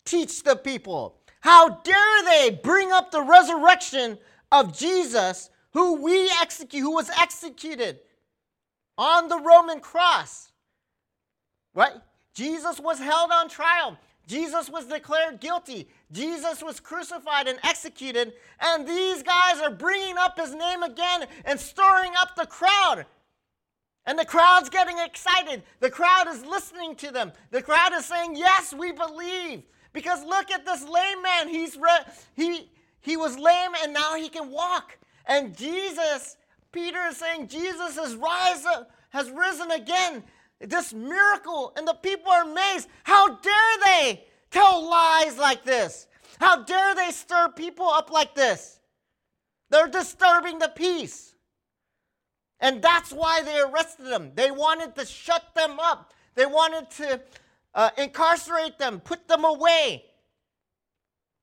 teach 0.06 0.42
the 0.44 0.56
people? 0.56 1.20
How 1.42 1.70
dare 1.70 2.24
they 2.26 2.60
bring 2.64 2.92
up 2.92 3.12
the 3.12 3.22
resurrection 3.22 4.18
of 4.52 4.76
Jesus, 4.76 5.52
who 5.72 6.02
we 6.02 6.32
execute, 6.42 6.82
who 6.82 6.96
was 6.96 7.12
executed 7.12 8.00
on 8.98 9.28
the 9.28 9.40
Roman 9.40 9.80
cross? 9.80 10.52
Right? 11.74 11.94
Jesus 12.34 12.80
was 12.80 13.00
held 13.00 13.32
on 13.32 13.50
trial. 13.50 13.98
Jesus 14.28 14.70
was 14.70 14.86
declared 14.86 15.40
guilty. 15.40 15.88
Jesus 16.12 16.64
was 16.64 16.80
crucified 16.80 17.48
and 17.48 17.60
executed. 17.64 18.34
And 18.60 18.88
these 18.88 19.22
guys 19.22 19.62
are 19.62 19.72
bringing 19.72 20.18
up 20.18 20.40
his 20.40 20.54
name 20.54 20.84
again 20.84 21.28
and 21.46 21.60
stirring 21.60 22.12
up 22.18 22.36
the 22.36 22.48
crowd. 22.48 23.06
And 24.08 24.18
the 24.18 24.26
crowd's 24.26 24.70
getting 24.70 24.98
excited. 25.00 25.64
The 25.80 25.90
crowd 25.90 26.28
is 26.28 26.46
listening 26.46 26.96
to 26.98 27.12
them. 27.12 27.32
The 27.52 27.62
crowd 27.62 27.94
is 27.94 28.06
saying, 28.06 28.36
Yes, 28.36 28.74
we 28.74 28.92
believe. 28.92 29.64
Because 29.94 30.24
look 30.26 30.52
at 30.52 30.66
this 30.66 30.84
lame 30.84 31.22
man. 31.22 31.48
He's 31.48 31.78
re- 31.78 32.14
he, 32.36 32.70
he 33.00 33.18
was 33.18 33.38
lame 33.38 33.72
and 33.82 33.94
now 33.94 34.16
he 34.16 34.30
can 34.30 34.52
walk. 34.52 34.98
And 35.26 35.56
Jesus, 35.58 36.38
Peter 36.76 37.08
is 37.08 37.16
saying, 37.16 37.48
Jesus 37.48 37.96
has, 37.96 38.16
rise 38.18 38.66
has 39.10 39.32
risen 39.32 39.72
again. 39.72 40.22
This 40.60 40.94
miracle. 40.94 41.72
And 41.78 41.88
the 41.88 41.94
people 41.94 42.30
are 42.30 42.44
amazed. 42.44 42.90
How 43.04 43.38
dare 43.38 43.78
they 43.86 44.26
tell 44.52 44.88
lies 44.88 45.38
like 45.38 45.64
this? 45.64 46.08
How 46.38 46.64
dare 46.64 46.94
they 46.94 47.12
stir 47.12 47.48
people 47.56 47.88
up 47.88 48.12
like 48.12 48.36
this? 48.36 48.82
They're 49.70 49.88
disturbing 49.88 50.60
the 50.60 50.68
peace. 50.76 51.34
And 52.60 52.82
that's 52.82 53.12
why 53.12 53.42
they 53.42 53.58
arrested 53.62 54.08
them. 54.08 54.32
They 54.36 54.52
wanted 54.52 54.96
to 54.96 55.06
shut 55.06 55.56
them 55.56 55.80
up, 55.80 56.14
they 56.36 56.46
wanted 56.46 56.90
to 56.92 57.22
uh, 57.74 57.90
incarcerate 57.98 58.78
them, 58.80 59.00
put 59.00 59.28
them 59.30 59.46
away. 59.46 60.06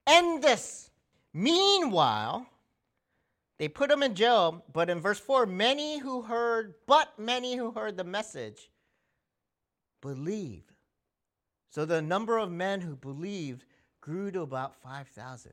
End 0.06 0.42
this. 0.42 0.90
Meanwhile, 1.32 2.46
they 3.58 3.68
put 3.68 3.90
them 3.90 4.02
in 4.02 4.14
jail, 4.14 4.64
but 4.72 4.90
in 4.90 5.00
verse 5.00 5.20
4, 5.20 5.46
many 5.46 5.98
who 5.98 6.22
heard, 6.22 6.74
but 6.86 7.18
many 7.18 7.56
who 7.56 7.70
heard 7.70 7.96
the 7.96 8.04
message 8.04 8.70
believed. 10.00 10.72
So 11.70 11.84
the 11.84 12.02
number 12.02 12.38
of 12.38 12.50
men 12.50 12.80
who 12.80 12.96
believed 12.96 13.64
grew 14.00 14.30
to 14.32 14.42
about 14.42 14.74
5,000. 14.74 15.52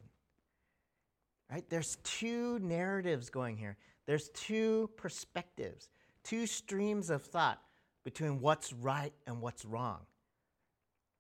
Right? 1.52 1.64
There's 1.70 1.98
two 2.04 2.60
narratives 2.60 3.30
going 3.30 3.58
here. 3.58 3.78
There's 4.06 4.30
two 4.30 4.90
perspectives, 4.98 5.90
two 6.24 6.46
streams 6.48 7.10
of 7.10 7.24
thought 7.24 7.62
between 8.04 8.42
what's 8.42 8.74
right 8.74 9.14
and 9.28 9.42
what's 9.42 9.66
wrong. 9.66 10.00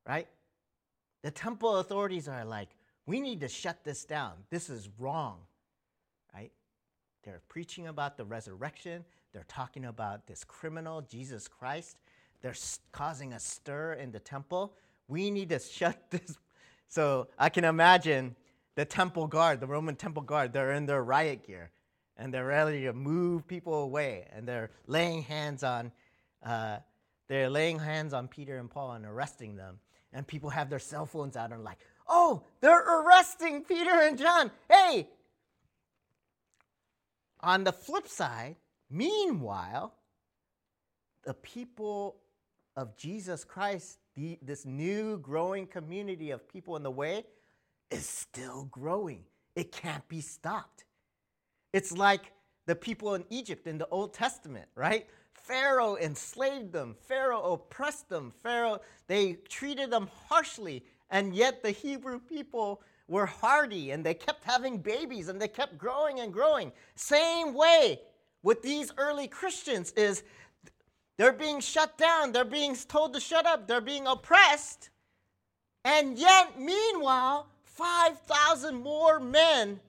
Right? 0.07 0.27
The 1.23 1.31
temple 1.31 1.77
authorities 1.77 2.27
are 2.27 2.45
like, 2.45 2.69
we 3.05 3.21
need 3.21 3.41
to 3.41 3.47
shut 3.47 3.83
this 3.83 4.05
down. 4.05 4.33
This 4.49 4.69
is 4.69 4.89
wrong. 4.97 5.39
They're 7.23 7.41
preaching 7.49 7.87
about 7.87 8.17
the 8.17 8.25
resurrection. 8.25 9.05
They're 9.33 9.45
talking 9.47 9.85
about 9.85 10.27
this 10.27 10.43
criminal, 10.43 11.01
Jesus 11.01 11.47
Christ. 11.47 11.97
They're 12.41 12.55
causing 12.91 13.33
a 13.33 13.39
stir 13.39 13.93
in 13.93 14.11
the 14.11 14.19
temple. 14.19 14.73
We 15.07 15.29
need 15.31 15.49
to 15.49 15.59
shut 15.59 16.09
this. 16.09 16.37
So 16.87 17.27
I 17.37 17.49
can 17.49 17.65
imagine 17.65 18.35
the 18.75 18.85
temple 18.85 19.27
guard, 19.27 19.59
the 19.59 19.67
Roman 19.67 19.95
temple 19.95 20.23
guard, 20.23 20.53
they're 20.53 20.71
in 20.71 20.85
their 20.85 21.03
riot 21.03 21.45
gear 21.45 21.71
and 22.19 22.33
they're 22.33 22.45
ready 22.45 22.83
to 22.83 22.93
move 22.93 23.47
people 23.47 23.75
away, 23.75 24.27
and 24.33 24.45
they're 24.45 24.69
laying 24.87 25.23
hands 25.23 25.63
on, 25.63 25.91
uh, 26.45 26.77
they're 27.29 27.49
laying 27.49 27.79
hands 27.79 28.13
on 28.13 28.27
Peter 28.27 28.57
and 28.57 28.69
Paul 28.69 28.91
and 28.91 29.05
arresting 29.05 29.55
them. 29.55 29.79
And 30.11 30.27
people 30.27 30.49
have 30.49 30.69
their 30.69 30.79
cell 30.79 31.05
phones 31.05 31.37
out 31.37 31.53
and 31.53 31.63
like, 31.63 31.77
oh, 32.07 32.43
they're 32.59 32.83
arresting 32.83 33.63
Peter 33.63 34.01
and 34.01 34.17
John. 34.17 34.51
Hey. 34.69 35.07
On 37.41 37.63
the 37.63 37.71
flip 37.71 38.07
side, 38.07 38.55
meanwhile, 38.89 39.93
the 41.23 41.33
people 41.33 42.17
of 42.75 42.95
Jesus 42.97 43.43
Christ, 43.43 43.99
the, 44.15 44.37
this 44.41 44.65
new 44.65 45.17
growing 45.19 45.67
community 45.67 46.31
of 46.31 46.47
people 46.47 46.75
in 46.75 46.83
the 46.83 46.91
way, 46.91 47.25
is 47.91 48.07
still 48.07 48.65
growing. 48.71 49.23
It 49.55 49.71
can't 49.71 50.07
be 50.07 50.21
stopped. 50.21 50.85
It's 51.73 51.91
like 51.91 52.31
the 52.65 52.75
people 52.75 53.15
in 53.15 53.25
Egypt 53.29 53.67
in 53.67 53.77
the 53.77 53.87
Old 53.89 54.13
Testament, 54.13 54.67
right? 54.75 55.07
Pharaoh 55.33 55.97
enslaved 55.97 56.71
them, 56.71 56.95
Pharaoh 57.07 57.53
oppressed 57.53 58.09
them, 58.09 58.31
Pharaoh, 58.43 58.79
they 59.07 59.33
treated 59.49 59.89
them 59.89 60.09
harshly, 60.27 60.83
and 61.09 61.33
yet 61.33 61.63
the 61.63 61.71
Hebrew 61.71 62.19
people 62.19 62.81
were 63.09 63.25
hardy 63.25 63.91
and 63.91 64.05
they 64.05 64.13
kept 64.13 64.43
having 64.43 64.77
babies 64.77 65.27
and 65.27 65.41
they 65.41 65.47
kept 65.47 65.77
growing 65.77 66.19
and 66.19 66.31
growing. 66.31 66.71
Same 66.95 67.53
way 67.53 67.99
with 68.43 68.61
these 68.61 68.91
early 68.97 69.27
Christians 69.27 69.91
is 69.93 70.23
they're 71.17 71.33
being 71.33 71.59
shut 71.59 71.97
down, 71.97 72.31
they're 72.31 72.45
being 72.45 72.75
told 72.75 73.13
to 73.13 73.19
shut 73.19 73.45
up, 73.45 73.67
they're 73.67 73.81
being 73.81 74.07
oppressed. 74.07 74.89
And 75.83 76.17
yet, 76.17 76.59
meanwhile, 76.59 77.47
5,000 77.63 78.75
more 78.75 79.19
men 79.19 79.79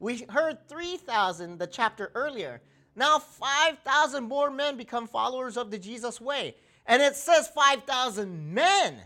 we 0.00 0.24
heard 0.28 0.68
3,000 0.68 1.58
the 1.58 1.66
chapter 1.66 2.10
earlier. 2.14 2.60
Now 2.94 3.18
5,000 3.18 4.24
more 4.24 4.50
men 4.50 4.76
become 4.76 5.06
followers 5.06 5.56
of 5.56 5.70
the 5.70 5.78
Jesus 5.78 6.20
way. 6.20 6.54
And 6.86 7.02
it 7.02 7.16
says 7.16 7.48
5,000 7.48 8.54
men. 8.54 8.96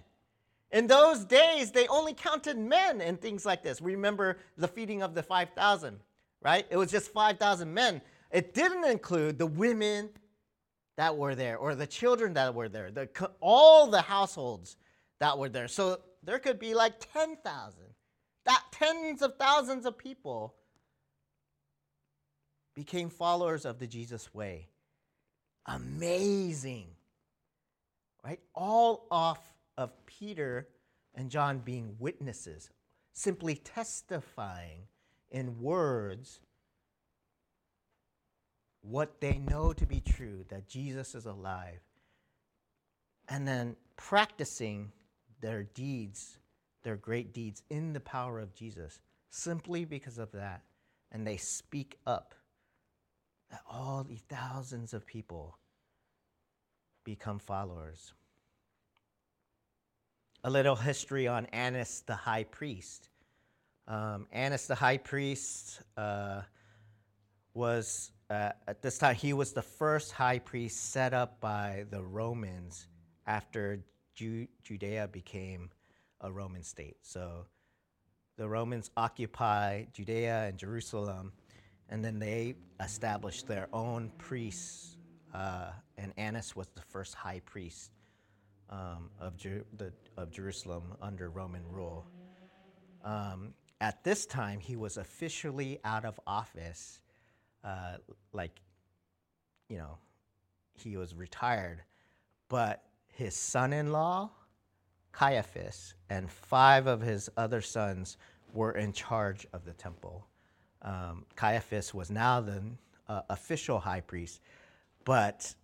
In 0.73 0.87
those 0.87 1.25
days, 1.25 1.71
they 1.71 1.87
only 1.89 2.15
counted 2.15 2.57
men 2.57 3.03
and 3.03 3.21
things 3.21 3.45
like 3.45 3.63
this. 3.63 3.81
Remember 3.83 4.39
the 4.57 4.67
feeding 4.67 5.03
of 5.03 5.15
the 5.15 5.23
5,000, 5.23 6.01
right? 6.41 6.67
It 6.71 6.79
was 6.79 6.91
just 6.91 7.13
5,000 7.13 7.73
men. 7.73 8.01
It 8.31 8.55
didn't 8.55 8.85
include 8.85 9.39
the 9.39 9.47
women 9.47 10.09
that 10.97 11.17
were 11.17 11.35
there 11.35 11.59
or 11.59 11.75
the 11.75 11.87
children 11.87 12.35
that 12.35 12.55
were 12.55 12.71
there, 12.71 12.91
the, 12.91 13.09
all 13.41 13.89
the 13.89 14.01
households 14.01 14.77
that 15.21 15.39
were 15.39 15.51
there. 15.51 15.69
So 15.69 16.01
there 16.23 16.39
could 16.39 16.59
be 16.59 16.75
like 16.75 16.95
10,000, 17.13 17.83
that 18.47 18.63
tens 18.73 19.21
of 19.21 19.37
thousands 19.37 19.85
of 19.85 19.99
people 19.99 20.55
became 22.75 23.11
followers 23.11 23.67
of 23.67 23.79
the 23.79 23.87
Jesus 23.87 24.33
way. 24.33 24.69
Amazing. 25.67 26.87
Right? 28.25 28.41
All 28.55 29.07
off 29.11 29.41
of 29.83 30.07
Peter 30.07 30.69
and 31.15 31.31
John 31.31 31.59
being 31.59 31.97
witnesses, 31.99 32.71
simply 33.13 33.57
testifying 33.57 34.83
in 35.31 35.61
words 35.61 36.41
what 38.83 39.21
they 39.21 39.39
know 39.39 39.73
to 39.73 39.87
be 39.87 40.01
true 40.01 40.45
that 40.49 40.69
Jesus 40.69 41.15
is 41.15 41.27
alive, 41.27 41.81
and 43.29 43.47
then 43.47 43.77
practicing 43.97 44.93
their 45.41 45.63
deeds, 45.63 46.39
their 46.83 46.97
great 46.97 47.33
deeds 47.33 47.63
in 47.71 47.93
the 47.93 48.01
power 48.01 48.41
of 48.41 48.55
Jesus, 48.55 49.01
simply 49.31 49.85
because 49.85 50.19
of 50.19 50.33
that. 50.33 50.63
And 51.13 51.27
they 51.27 51.37
speak 51.37 51.99
up 52.07 52.35
that 53.51 53.61
all 53.71 54.03
these 54.03 54.25
thousands 54.29 54.95
of 54.95 55.07
people 55.07 55.59
become 57.05 57.39
followers. 57.39 58.15
A 60.45 60.51
little 60.51 60.77
history 60.77 61.29
on 61.29 61.47
Annas 61.47 62.03
the 62.07 62.15
high 62.15 62.45
priest. 62.45 63.09
Um, 63.87 64.27
Annas 64.33 64.67
the 64.67 64.75
high 64.75 64.99
priest 64.99 65.81
uh, 65.97 66.43
was, 67.55 68.11
uh, 68.31 68.51
at 68.67 68.83
this 68.83 68.99
time, 68.99 69.15
he 69.15 69.33
was 69.33 69.53
the 69.53 69.63
first 69.63 70.13
high 70.13 70.39
priest 70.39 70.91
set 70.91 71.15
up 71.15 71.41
by 71.41 71.85
the 71.91 72.03
Romans 72.03 72.89
after 73.27 73.85
Ju- 74.15 74.49
Judea 74.65 75.09
became 75.09 75.71
a 76.21 76.33
Roman 76.33 76.63
state. 76.63 76.97
So 77.03 77.47
the 78.37 78.49
Romans 78.49 78.91
occupy 78.97 79.85
Judea 79.93 80.47
and 80.49 80.59
Jerusalem 80.59 81.33
and 81.93 82.03
then 82.03 82.19
they 82.19 82.55
established 82.81 83.47
their 83.47 83.69
own 83.73 84.11
priests, 84.17 84.97
uh, 85.35 85.73
and 85.99 86.13
Annas 86.17 86.57
was 86.57 86.67
the 86.75 86.81
first 86.81 87.15
high 87.15 87.43
priest 87.45 87.91
um, 88.73 89.11
of, 89.21 89.37
Jer- 89.37 89.65
the, 89.77 89.93
of 90.17 90.31
Jerusalem 90.31 90.83
under 91.01 91.29
Roman 91.29 91.63
rule. 91.71 92.07
Um, 93.05 93.53
at 93.81 94.03
this 94.03 94.27
time, 94.27 94.59
he 94.59 94.77
was 94.77 94.97
officially 94.97 95.79
out 95.85 96.05
of 96.05 96.19
office 96.27 97.01
uh, 97.65 97.97
like, 98.33 98.61
you 99.69 99.77
know, 99.77 99.99
he 100.75 100.97
was 100.97 101.15
retired, 101.15 101.83
but 102.49 102.83
his 103.09 103.37
son 103.37 103.73
in 103.73 103.93
law, 103.93 104.31
Caiaphas, 105.13 105.95
and 106.11 106.31
five 106.31 106.87
of 106.87 107.01
his 107.01 107.29
other 107.37 107.61
sons 107.61 108.17
were 108.53 108.73
in 108.73 108.93
charge 108.93 109.47
of 109.53 109.65
the 109.65 109.73
temple. 109.75 110.27
Um, 110.83 111.25
Caiaphas 111.37 111.95
was 111.95 112.11
now 112.11 112.41
the 112.41 112.63
uh, 113.09 113.23
official 113.29 113.79
high 113.79 114.01
priest, 114.01 114.41
but 115.05 115.55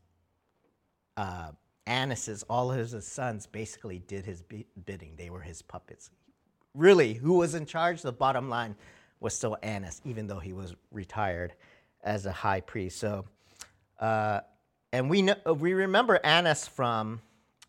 uh, 1.16 1.50
Annas's, 1.88 2.44
all 2.44 2.70
his 2.70 2.94
sons 3.06 3.46
basically 3.46 3.98
did 3.98 4.24
his 4.26 4.42
bidding. 4.84 5.16
They 5.16 5.30
were 5.30 5.40
his 5.40 5.62
puppets. 5.62 6.10
Really, 6.74 7.14
who 7.14 7.38
was 7.38 7.54
in 7.54 7.64
charge? 7.66 8.02
The 8.02 8.12
bottom 8.12 8.48
line 8.50 8.76
was 9.20 9.34
still 9.34 9.56
Annas, 9.62 10.00
even 10.04 10.26
though 10.26 10.38
he 10.38 10.52
was 10.52 10.76
retired 10.92 11.54
as 12.04 12.26
a 12.26 12.32
high 12.32 12.60
priest. 12.60 12.98
So, 12.98 13.24
uh, 13.98 14.40
and 14.92 15.08
we 15.08 15.22
know, 15.22 15.36
we 15.58 15.72
remember 15.72 16.20
Annas 16.22 16.68
from 16.68 17.22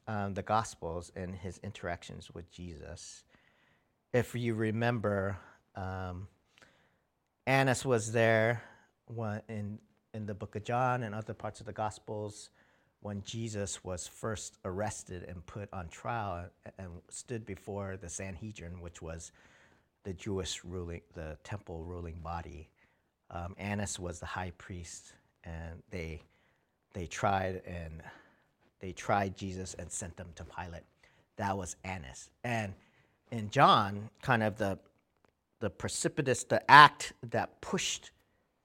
um, 0.07 0.33
the 0.33 0.43
Gospels 0.43 1.11
and 1.15 1.33
his 1.33 1.59
interactions 1.63 2.29
with 2.29 2.51
Jesus. 2.51 3.23
If 4.13 4.35
you 4.35 4.53
remember, 4.53 5.37
um, 5.75 6.27
Annas 7.47 7.85
was 7.85 8.11
there 8.11 8.63
in 9.47 9.79
in 10.13 10.25
the 10.25 10.33
book 10.33 10.55
of 10.55 10.63
John 10.63 11.03
and 11.03 11.13
other 11.13 11.33
parts 11.33 11.59
of 11.59 11.65
the 11.65 11.73
Gospels 11.73 12.49
when 13.01 13.21
Jesus 13.23 13.83
was 13.83 14.07
first 14.07 14.57
arrested 14.65 15.23
and 15.23 15.45
put 15.45 15.69
on 15.71 15.87
trial 15.87 16.45
and 16.77 16.89
stood 17.09 17.45
before 17.45 17.97
the 17.97 18.09
Sanhedrin, 18.09 18.81
which 18.81 19.01
was 19.01 19.31
the 20.03 20.13
Jewish 20.13 20.63
ruling, 20.63 21.01
the 21.13 21.37
temple 21.43 21.83
ruling 21.83 22.19
body. 22.23 22.69
Um, 23.31 23.55
Annas 23.57 23.99
was 23.99 24.19
the 24.19 24.25
high 24.25 24.51
priest, 24.57 25.13
and 25.43 25.81
they 25.91 26.21
they 26.93 27.05
tried 27.05 27.61
and 27.65 28.01
they 28.79 28.91
tried 28.91 29.37
Jesus 29.37 29.75
and 29.75 29.91
sent 29.91 30.17
them 30.17 30.29
to 30.35 30.43
Pilate. 30.43 30.83
That 31.37 31.57
was 31.57 31.75
Annas. 31.83 32.31
And 32.43 32.73
in 33.31 33.49
John, 33.49 34.09
kind 34.21 34.43
of 34.43 34.57
the 34.57 34.79
the 35.59 35.69
precipitous, 35.69 36.43
the 36.43 36.69
act 36.71 37.13
that 37.29 37.61
pushed 37.61 38.11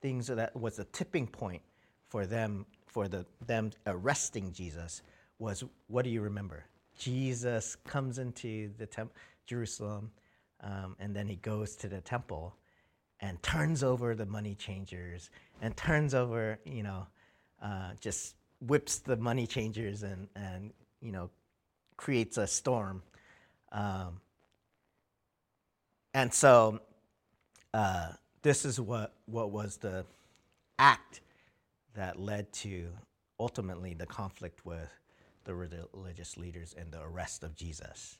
things 0.00 0.28
that 0.28 0.54
was 0.56 0.76
the 0.76 0.84
tipping 0.84 1.26
point 1.26 1.62
for 2.08 2.26
them 2.26 2.66
for 2.94 3.08
the, 3.08 3.26
them 3.44 3.72
arresting 3.88 4.52
Jesus 4.52 5.02
was 5.40 5.64
what 5.88 6.04
do 6.04 6.10
you 6.10 6.20
remember? 6.20 6.64
Jesus 6.96 7.76
comes 7.84 8.20
into 8.20 8.70
the 8.78 8.86
temp- 8.86 9.12
Jerusalem, 9.46 10.12
um, 10.60 10.94
and 11.00 11.14
then 11.14 11.26
he 11.26 11.34
goes 11.36 11.74
to 11.74 11.88
the 11.88 12.00
temple 12.00 12.54
and 13.18 13.42
turns 13.42 13.82
over 13.82 14.14
the 14.14 14.24
money 14.24 14.54
changers 14.54 15.30
and 15.60 15.76
turns 15.76 16.14
over, 16.14 16.60
you 16.64 16.84
know, 16.84 17.04
uh, 17.60 17.90
just 18.00 18.36
whips 18.60 19.00
the 19.00 19.16
money 19.16 19.46
changers 19.46 20.04
and, 20.04 20.28
and 20.36 20.72
you 21.02 21.10
know, 21.10 21.28
creates 21.96 22.38
a 22.38 22.46
storm. 22.46 23.02
Um, 23.72 24.20
and 26.14 26.32
so 26.32 26.78
uh, 27.74 28.12
this 28.42 28.64
is 28.64 28.78
what, 28.78 29.12
what 29.26 29.50
was 29.50 29.78
the 29.78 30.04
act 30.78 31.20
that 31.94 32.18
led 32.18 32.52
to 32.52 32.88
ultimately 33.38 33.94
the 33.94 34.06
conflict 34.06 34.64
with 34.64 34.90
the 35.44 35.54
religious 35.54 36.36
leaders 36.36 36.74
and 36.76 36.90
the 36.92 37.02
arrest 37.02 37.44
of 37.44 37.54
Jesus. 37.54 38.18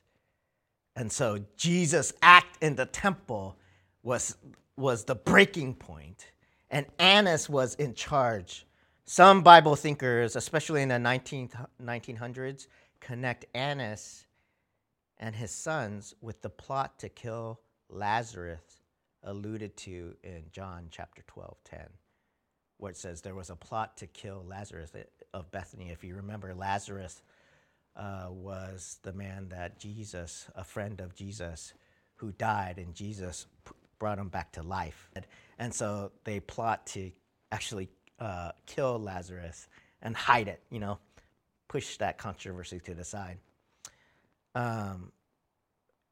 And 0.95 1.11
so 1.11 1.39
Jesus' 1.57 2.13
act 2.21 2.61
in 2.61 2.75
the 2.75 2.85
temple 2.85 3.57
was, 4.03 4.37
was 4.77 5.03
the 5.03 5.15
breaking 5.15 5.75
point, 5.75 6.31
and 6.69 6.85
Annas 6.99 7.49
was 7.49 7.75
in 7.75 7.93
charge. 7.93 8.65
Some 9.05 9.41
Bible 9.41 9.75
thinkers, 9.75 10.35
especially 10.35 10.81
in 10.81 10.89
the 10.89 10.95
19th, 10.95 11.53
1900s, 11.83 12.67
connect 12.99 13.45
Annas 13.53 14.25
and 15.17 15.35
his 15.35 15.51
sons 15.51 16.13
with 16.21 16.41
the 16.41 16.49
plot 16.49 16.99
to 16.99 17.09
kill 17.09 17.59
Lazarus 17.89 18.81
alluded 19.23 19.75
to 19.77 20.15
in 20.23 20.43
John 20.51 20.87
chapter 20.91 21.23
12, 21.27 21.57
10 21.63 21.79
where 22.77 22.91
it 22.91 22.97
says 22.97 23.21
there 23.21 23.35
was 23.35 23.49
a 23.49 23.55
plot 23.55 23.97
to 23.97 24.07
kill 24.07 24.45
Lazarus 24.47 24.91
of 25.33 25.51
Bethany. 25.51 25.89
If 25.89 26.03
you 26.03 26.15
remember, 26.15 26.53
Lazarus 26.53 27.21
uh, 27.95 28.27
was 28.29 28.99
the 29.03 29.13
man 29.13 29.49
that 29.49 29.79
Jesus, 29.79 30.47
a 30.55 30.63
friend 30.63 30.99
of 30.99 31.15
Jesus, 31.15 31.73
who 32.15 32.31
died, 32.33 32.77
and 32.77 32.93
Jesus 32.93 33.45
brought 33.99 34.19
him 34.19 34.29
back 34.29 34.51
to 34.53 34.63
life. 34.63 35.09
And 35.57 35.73
so 35.73 36.11
they 36.23 36.39
plot 36.39 36.85
to 36.87 37.11
actually 37.51 37.89
uh, 38.19 38.51
kill 38.65 38.99
Lazarus 38.99 39.67
and 40.01 40.15
hide 40.15 40.47
it, 40.47 40.61
you 40.69 40.79
know, 40.79 40.99
push 41.67 41.97
that 41.97 42.17
controversy 42.17 42.79
to 42.81 42.93
the 42.93 43.03
side. 43.03 43.37
Um, 44.53 45.11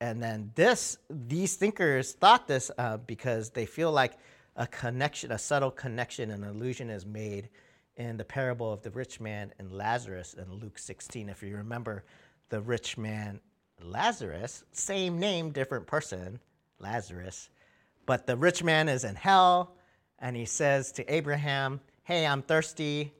and 0.01 0.21
then 0.21 0.51
this, 0.55 0.97
these 1.09 1.55
thinkers 1.55 2.13
thought 2.13 2.47
this 2.47 2.71
uh, 2.77 2.97
because 2.97 3.51
they 3.51 3.65
feel 3.65 3.91
like 3.91 4.13
a 4.55 4.67
connection, 4.67 5.31
a 5.31 5.37
subtle 5.37 5.71
connection, 5.71 6.31
an 6.31 6.43
allusion 6.43 6.89
is 6.89 7.05
made 7.05 7.49
in 7.95 8.17
the 8.17 8.25
parable 8.25 8.71
of 8.71 8.81
the 8.81 8.91
rich 8.91 9.19
man 9.19 9.51
and 9.59 9.71
Lazarus 9.71 10.33
in 10.33 10.51
Luke 10.53 10.79
16. 10.79 11.29
If 11.29 11.43
you 11.43 11.57
remember, 11.57 12.03
the 12.49 12.61
rich 12.61 12.97
man, 12.97 13.39
Lazarus, 13.81 14.63
same 14.71 15.19
name, 15.19 15.51
different 15.51 15.87
person, 15.87 16.39
Lazarus, 16.79 17.49
but 18.05 18.27
the 18.27 18.35
rich 18.35 18.63
man 18.63 18.89
is 18.89 19.03
in 19.03 19.15
hell 19.15 19.75
and 20.19 20.35
he 20.35 20.45
says 20.45 20.91
to 20.93 21.13
Abraham, 21.13 21.81
Hey, 22.03 22.25
I'm 22.25 22.41
thirsty. 22.41 23.13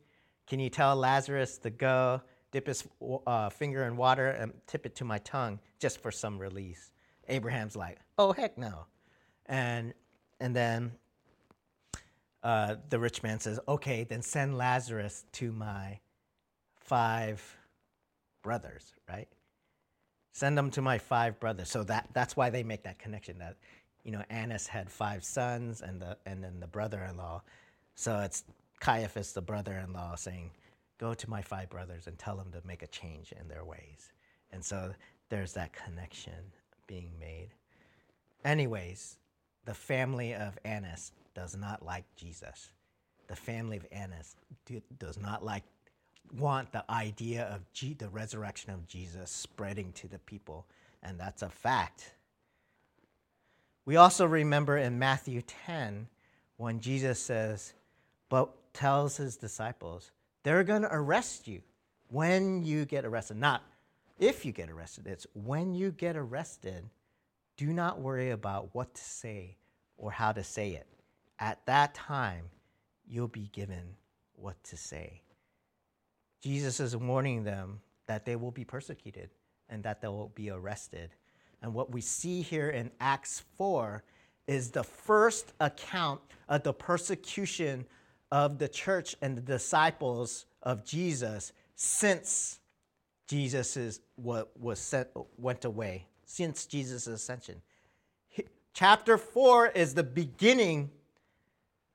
Can 0.47 0.59
you 0.59 0.69
tell 0.69 0.95
Lazarus 0.95 1.57
to 1.59 1.69
go 1.69 2.21
dip 2.51 2.67
his 2.67 2.85
uh, 3.25 3.49
finger 3.49 3.85
in 3.85 3.95
water 3.95 4.27
and 4.27 4.53
tip 4.67 4.85
it 4.85 4.95
to 4.97 5.05
my 5.05 5.17
tongue 5.19 5.59
just 5.79 6.01
for 6.01 6.11
some 6.11 6.37
release? 6.37 6.91
Abraham's 7.29 7.75
like, 7.75 7.99
Oh, 8.17 8.33
heck 8.33 8.57
no. 8.57 8.85
And, 9.45 9.93
and 10.39 10.55
then 10.55 10.91
uh, 12.43 12.75
the 12.89 12.99
rich 12.99 13.23
man 13.23 13.39
says, 13.39 13.59
Okay, 13.67 14.03
then 14.03 14.21
send 14.21 14.57
Lazarus 14.57 15.25
to 15.33 15.51
my 15.51 15.99
five 16.75 17.57
brothers, 18.43 18.93
right? 19.09 19.29
Send 20.33 20.57
them 20.57 20.69
to 20.71 20.81
my 20.81 20.97
five 20.97 21.39
brothers. 21.39 21.69
So 21.69 21.83
that, 21.85 22.09
that's 22.13 22.35
why 22.35 22.49
they 22.49 22.63
make 22.63 22.83
that 22.83 22.99
connection 22.99 23.39
that, 23.39 23.55
you 24.03 24.11
know, 24.11 24.23
Annas 24.29 24.67
had 24.67 24.89
five 24.89 25.23
sons 25.23 25.81
and, 25.81 26.01
the, 26.01 26.17
and 26.25 26.43
then 26.43 26.59
the 26.59 26.67
brother 26.67 27.07
in 27.09 27.17
law. 27.17 27.41
So 27.95 28.19
it's 28.19 28.43
Caiaphas, 28.79 29.31
the 29.31 29.41
brother 29.41 29.77
in 29.77 29.93
law, 29.93 30.15
saying, 30.15 30.51
Go 30.99 31.13
to 31.13 31.29
my 31.29 31.41
five 31.41 31.69
brothers 31.69 32.07
and 32.07 32.17
tell 32.17 32.35
them 32.35 32.51
to 32.51 32.61
make 32.65 32.83
a 32.83 32.87
change 32.87 33.33
in 33.39 33.47
their 33.47 33.65
ways. 33.65 34.11
And 34.51 34.63
so 34.63 34.93
there's 35.29 35.53
that 35.53 35.73
connection 35.73 36.51
being 36.87 37.11
made. 37.19 37.49
Anyways, 38.45 39.17
the 39.65 39.73
family 39.73 40.33
of 40.33 40.57
Annas 40.63 41.11
does 41.35 41.55
not 41.55 41.85
like 41.85 42.05
Jesus. 42.15 42.71
The 43.27 43.35
family 43.35 43.77
of 43.77 43.85
Annas 43.91 44.35
does 44.99 45.17
not 45.17 45.43
like 45.43 45.63
want 46.37 46.71
the 46.71 46.83
idea 46.89 47.43
of 47.45 47.61
G, 47.73 47.93
the 47.93 48.09
resurrection 48.09 48.71
of 48.71 48.87
Jesus 48.87 49.29
spreading 49.29 49.91
to 49.93 50.07
the 50.07 50.19
people, 50.19 50.65
and 51.01 51.19
that's 51.19 51.41
a 51.41 51.49
fact. 51.49 52.13
We 53.85 53.97
also 53.97 54.25
remember 54.25 54.77
in 54.77 54.97
Matthew 54.97 55.41
10 55.41 56.07
when 56.57 56.79
Jesus 56.79 57.19
says, 57.19 57.73
but 58.29 58.49
tells 58.73 59.17
his 59.17 59.35
disciples, 59.35 60.11
they're 60.43 60.63
going 60.63 60.81
to 60.83 60.93
arrest 60.93 61.47
you 61.47 61.61
when 62.09 62.63
you 62.63 62.85
get 62.85 63.05
arrested. 63.05 63.37
Not 63.37 63.63
if 64.19 64.45
you 64.45 64.51
get 64.51 64.69
arrested, 64.69 65.07
it's 65.07 65.27
when 65.33 65.73
you 65.73 65.91
get 65.91 66.15
arrested, 66.15 66.85
do 67.57 67.73
not 67.73 67.99
worry 67.99 68.31
about 68.31 68.69
what 68.73 68.93
to 68.95 69.01
say 69.01 69.57
or 69.97 70.11
how 70.11 70.31
to 70.31 70.43
say 70.43 70.71
it 70.71 70.87
at 71.39 71.65
that 71.65 71.93
time, 71.93 72.45
you'll 73.07 73.27
be 73.27 73.49
given 73.51 73.95
what 74.35 74.61
to 74.65 74.77
say. 74.77 75.21
Jesus 76.41 76.79
is 76.79 76.95
warning 76.95 77.43
them 77.43 77.79
that 78.07 78.25
they 78.25 78.35
will 78.35 78.51
be 78.51 78.65
persecuted 78.65 79.29
and 79.69 79.83
that 79.83 80.01
they 80.01 80.07
will 80.07 80.31
be 80.35 80.49
arrested. 80.49 81.11
And 81.61 81.73
what 81.73 81.91
we 81.91 82.01
see 82.01 82.41
here 82.41 82.69
in 82.69 82.91
Acts 82.99 83.43
4 83.57 84.03
is 84.47 84.71
the 84.71 84.83
first 84.83 85.53
account 85.59 86.19
of 86.49 86.63
the 86.63 86.73
persecution 86.73 87.85
of 88.31 88.57
the 88.57 88.67
church 88.67 89.15
and 89.21 89.37
the 89.37 89.41
disciples 89.41 90.45
of 90.61 90.83
Jesus 90.83 91.53
since 91.75 92.59
Jesus 93.27 93.77
is, 93.77 94.01
what 94.15 94.51
was 94.59 94.79
sent, 94.79 95.07
went 95.37 95.65
away, 95.65 96.07
since 96.25 96.65
Jesus' 96.65 97.07
ascension. 97.07 97.61
Chapter 98.73 99.17
4 99.17 99.67
is 99.67 99.93
the 99.93 100.03
beginning 100.03 100.89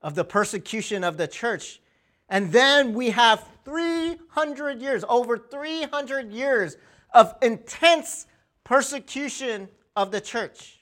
of 0.02 0.14
the 0.14 0.24
persecution 0.24 1.04
of 1.04 1.16
the 1.16 1.26
church. 1.26 1.80
And 2.28 2.52
then 2.52 2.94
we 2.94 3.10
have 3.10 3.44
300 3.64 4.80
years, 4.80 5.04
over 5.08 5.38
300 5.38 6.32
years 6.32 6.76
of 7.12 7.34
intense 7.42 8.26
persecution 8.64 9.68
of 9.96 10.10
the 10.10 10.20
church. 10.20 10.80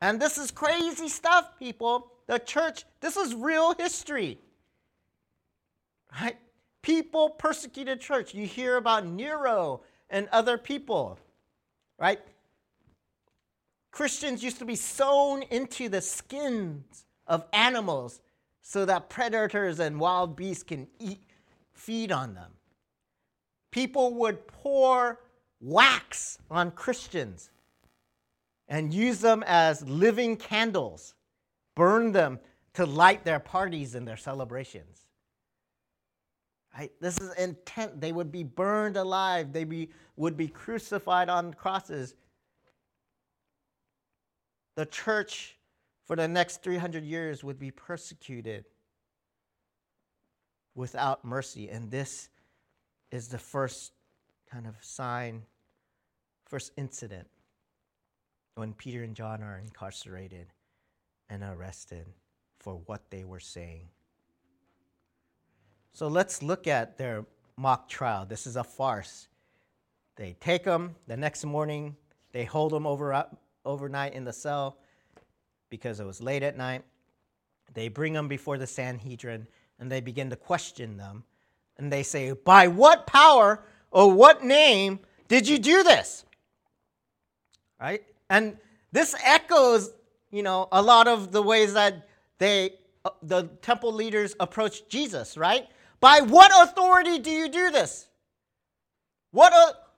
And 0.00 0.20
this 0.20 0.38
is 0.38 0.50
crazy 0.50 1.08
stuff, 1.08 1.58
people. 1.58 2.12
the 2.26 2.38
church, 2.38 2.84
this 3.00 3.16
is 3.16 3.34
real 3.34 3.74
history. 3.74 4.38
Right? 6.20 6.36
People 6.82 7.30
persecuted 7.30 8.00
church. 8.00 8.34
You 8.34 8.46
hear 8.46 8.76
about 8.76 9.06
Nero 9.06 9.82
and 10.10 10.28
other 10.32 10.58
people. 10.58 11.18
Right? 11.98 12.20
Christians 13.96 14.44
used 14.44 14.58
to 14.58 14.66
be 14.66 14.76
sewn 14.76 15.40
into 15.44 15.88
the 15.88 16.02
skins 16.02 17.06
of 17.26 17.46
animals 17.54 18.20
so 18.60 18.84
that 18.84 19.08
predators 19.08 19.80
and 19.80 19.98
wild 19.98 20.36
beasts 20.36 20.62
can 20.62 20.86
eat, 21.00 21.22
feed 21.72 22.12
on 22.12 22.34
them. 22.34 22.50
People 23.70 24.12
would 24.12 24.46
pour 24.48 25.20
wax 25.62 26.38
on 26.50 26.72
Christians 26.72 27.48
and 28.68 28.92
use 28.92 29.20
them 29.20 29.42
as 29.46 29.82
living 29.88 30.36
candles, 30.36 31.14
burn 31.74 32.12
them 32.12 32.38
to 32.74 32.84
light 32.84 33.24
their 33.24 33.40
parties 33.40 33.94
and 33.94 34.06
their 34.06 34.18
celebrations. 34.18 35.06
Right? 36.76 36.92
This 37.00 37.18
is 37.18 37.32
intent. 37.36 37.98
They 38.02 38.12
would 38.12 38.30
be 38.30 38.42
burned 38.42 38.98
alive, 38.98 39.54
they 39.54 39.64
be, 39.64 39.88
would 40.16 40.36
be 40.36 40.48
crucified 40.48 41.30
on 41.30 41.54
crosses. 41.54 42.14
The 44.76 44.86
church 44.86 45.56
for 46.04 46.14
the 46.16 46.28
next 46.28 46.62
300 46.62 47.04
years 47.04 47.42
would 47.42 47.58
be 47.58 47.70
persecuted 47.70 48.64
without 50.74 51.24
mercy. 51.24 51.68
And 51.68 51.90
this 51.90 52.28
is 53.10 53.28
the 53.28 53.38
first 53.38 53.92
kind 54.50 54.66
of 54.66 54.76
sign, 54.80 55.42
first 56.44 56.72
incident 56.76 57.26
when 58.54 58.72
Peter 58.74 59.02
and 59.02 59.14
John 59.14 59.42
are 59.42 59.58
incarcerated 59.58 60.46
and 61.28 61.42
arrested 61.42 62.06
for 62.60 62.80
what 62.86 63.10
they 63.10 63.24
were 63.24 63.40
saying. 63.40 63.88
So 65.92 66.08
let's 66.08 66.42
look 66.42 66.66
at 66.66 66.98
their 66.98 67.24
mock 67.56 67.88
trial. 67.88 68.26
This 68.26 68.46
is 68.46 68.56
a 68.56 68.64
farce. 68.64 69.28
They 70.16 70.36
take 70.40 70.64
them 70.64 70.94
the 71.06 71.16
next 71.16 71.44
morning, 71.44 71.96
they 72.32 72.44
hold 72.44 72.72
them 72.72 72.86
over, 72.86 73.26
overnight 73.66 74.14
in 74.14 74.24
the 74.24 74.32
cell 74.32 74.78
because 75.68 76.00
it 76.00 76.06
was 76.06 76.22
late 76.22 76.42
at 76.42 76.56
night. 76.56 76.82
They 77.74 77.88
bring 77.88 78.14
them 78.14 78.28
before 78.28 78.56
the 78.56 78.66
Sanhedrin 78.66 79.46
and 79.78 79.92
they 79.92 80.00
begin 80.00 80.30
to 80.30 80.36
question 80.36 80.96
them. 80.96 81.24
And 81.76 81.92
they 81.92 82.02
say, 82.02 82.32
By 82.32 82.68
what 82.68 83.06
power 83.06 83.62
or 83.90 84.10
what 84.10 84.42
name 84.42 85.00
did 85.28 85.46
you 85.48 85.58
do 85.58 85.82
this? 85.82 86.24
Right? 87.80 88.02
And 88.30 88.56
this 88.92 89.14
echoes, 89.22 89.92
you 90.30 90.42
know, 90.42 90.68
a 90.72 90.80
lot 90.80 91.08
of 91.08 91.32
the 91.32 91.42
ways 91.42 91.74
that 91.74 92.08
they, 92.38 92.74
uh, 93.04 93.10
the 93.22 93.44
temple 93.60 93.92
leaders 93.92 94.34
approached 94.40 94.88
Jesus, 94.88 95.36
right? 95.36 95.66
By 96.00 96.20
what 96.20 96.50
authority 96.54 97.18
do 97.18 97.30
you 97.30 97.48
do 97.48 97.70
this? 97.70 98.08
What, 99.32 99.52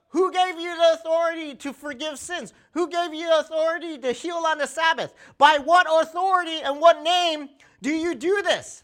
who 0.09 0.31
gave 0.31 0.59
you 0.59 0.75
the 0.75 0.93
authority 0.93 1.55
to 1.55 1.73
forgive 1.73 2.17
sins? 2.17 2.53
Who 2.73 2.89
gave 2.89 3.13
you 3.13 3.27
the 3.27 3.39
authority 3.39 3.97
to 3.99 4.11
heal 4.11 4.43
on 4.45 4.57
the 4.57 4.67
Sabbath? 4.67 5.13
By 5.37 5.59
what 5.59 5.87
authority 5.89 6.59
and 6.61 6.79
what 6.79 7.03
name 7.03 7.49
do 7.81 7.91
you 7.91 8.15
do 8.15 8.41
this? 8.41 8.83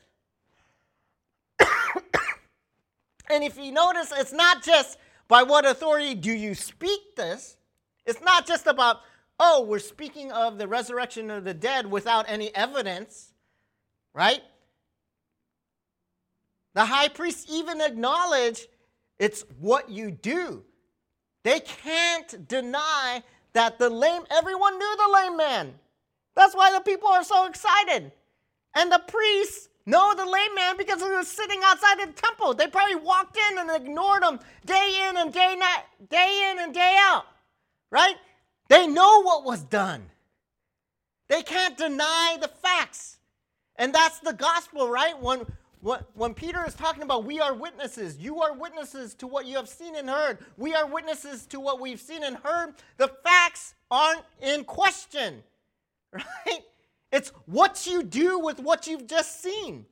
and 1.59 3.43
if 3.43 3.57
you 3.57 3.71
notice, 3.71 4.13
it's 4.15 4.33
not 4.33 4.63
just 4.63 4.97
by 5.27 5.41
what 5.43 5.65
authority 5.65 6.13
do 6.13 6.31
you 6.31 6.53
speak 6.53 7.15
this, 7.15 7.57
it's 8.05 8.21
not 8.21 8.45
just 8.45 8.67
about 8.67 8.97
oh, 9.39 9.65
we're 9.65 9.79
speaking 9.79 10.31
of 10.31 10.57
the 10.57 10.67
resurrection 10.67 11.29
of 11.29 11.43
the 11.43 11.53
dead 11.53 11.89
without 11.89 12.25
any 12.29 12.55
evidence, 12.55 13.33
right? 14.13 14.41
The 16.73 16.85
high 16.85 17.09
priest 17.09 17.49
even 17.51 17.81
acknowledged 17.81 18.67
it's 19.19 19.43
what 19.59 19.89
you 19.89 20.11
do. 20.11 20.63
They 21.45 21.59
can't 21.59 22.47
deny 22.47 23.21
that 23.53 23.77
the 23.77 23.87
lame, 23.87 24.23
everyone 24.31 24.79
knew 24.79 24.97
the 24.97 25.13
lame 25.13 25.37
man. 25.37 25.75
That's 26.35 26.55
why 26.55 26.71
the 26.71 26.79
people 26.79 27.07
are 27.07 27.23
so 27.23 27.45
excited. 27.45 28.11
And 28.73 28.91
the 28.91 29.03
priests 29.07 29.69
know 29.85 30.15
the 30.15 30.25
lame 30.25 30.55
man 30.55 30.75
because 30.75 31.03
he 31.03 31.07
was 31.07 31.27
sitting 31.27 31.59
outside 31.63 31.99
the 31.99 32.11
temple. 32.13 32.55
They 32.55 32.65
probably 32.65 32.95
walked 32.95 33.37
in 33.37 33.59
and 33.59 33.69
ignored 33.69 34.23
him 34.23 34.39
day 34.65 35.07
in 35.07 35.17
and 35.17 35.31
day, 35.31 35.55
night, 35.55 35.83
day 36.09 36.51
in 36.51 36.63
and 36.63 36.73
day 36.73 36.97
out, 36.99 37.25
right? 37.91 38.15
They 38.67 38.87
know 38.87 39.21
what 39.21 39.45
was 39.45 39.61
done. 39.61 40.09
They 41.29 41.43
can't 41.43 41.77
deny 41.77 42.39
the 42.41 42.47
facts. 42.47 43.19
And 43.75 43.93
that's 43.93 44.17
the 44.17 44.33
gospel, 44.33 44.89
right? 44.89 45.21
When, 45.21 45.45
when, 45.85 46.33
Peter 46.33 46.65
is 46.65 46.73
talking 46.73 47.03
about 47.03 47.25
we 47.25 47.39
are 47.39 47.53
witnesses, 47.53 48.17
you 48.17 48.41
are 48.41 48.53
witnesses 48.53 49.13
to 49.15 49.27
what 49.27 49.45
you 49.45 49.55
have 49.55 49.69
seen 49.69 49.95
and 49.95 50.09
heard. 50.09 50.39
We 50.57 50.73
are 50.73 50.87
witnesses 50.87 51.45
to 51.47 51.59
what 51.59 51.79
we've 51.79 51.99
seen 51.99 52.23
and 52.23 52.37
heard. 52.37 52.73
The 52.97 53.07
facts 53.23 53.75
aren't 53.91 54.23
in 54.41 54.63
question, 54.63 55.43
right? 56.11 56.61
It's 57.11 57.29
what 57.45 57.85
you 57.85 58.01
do 58.01 58.39
with 58.39 58.59
what 58.59 58.87
you've 58.87 59.05
just 59.05 59.43
seen. 59.43 59.85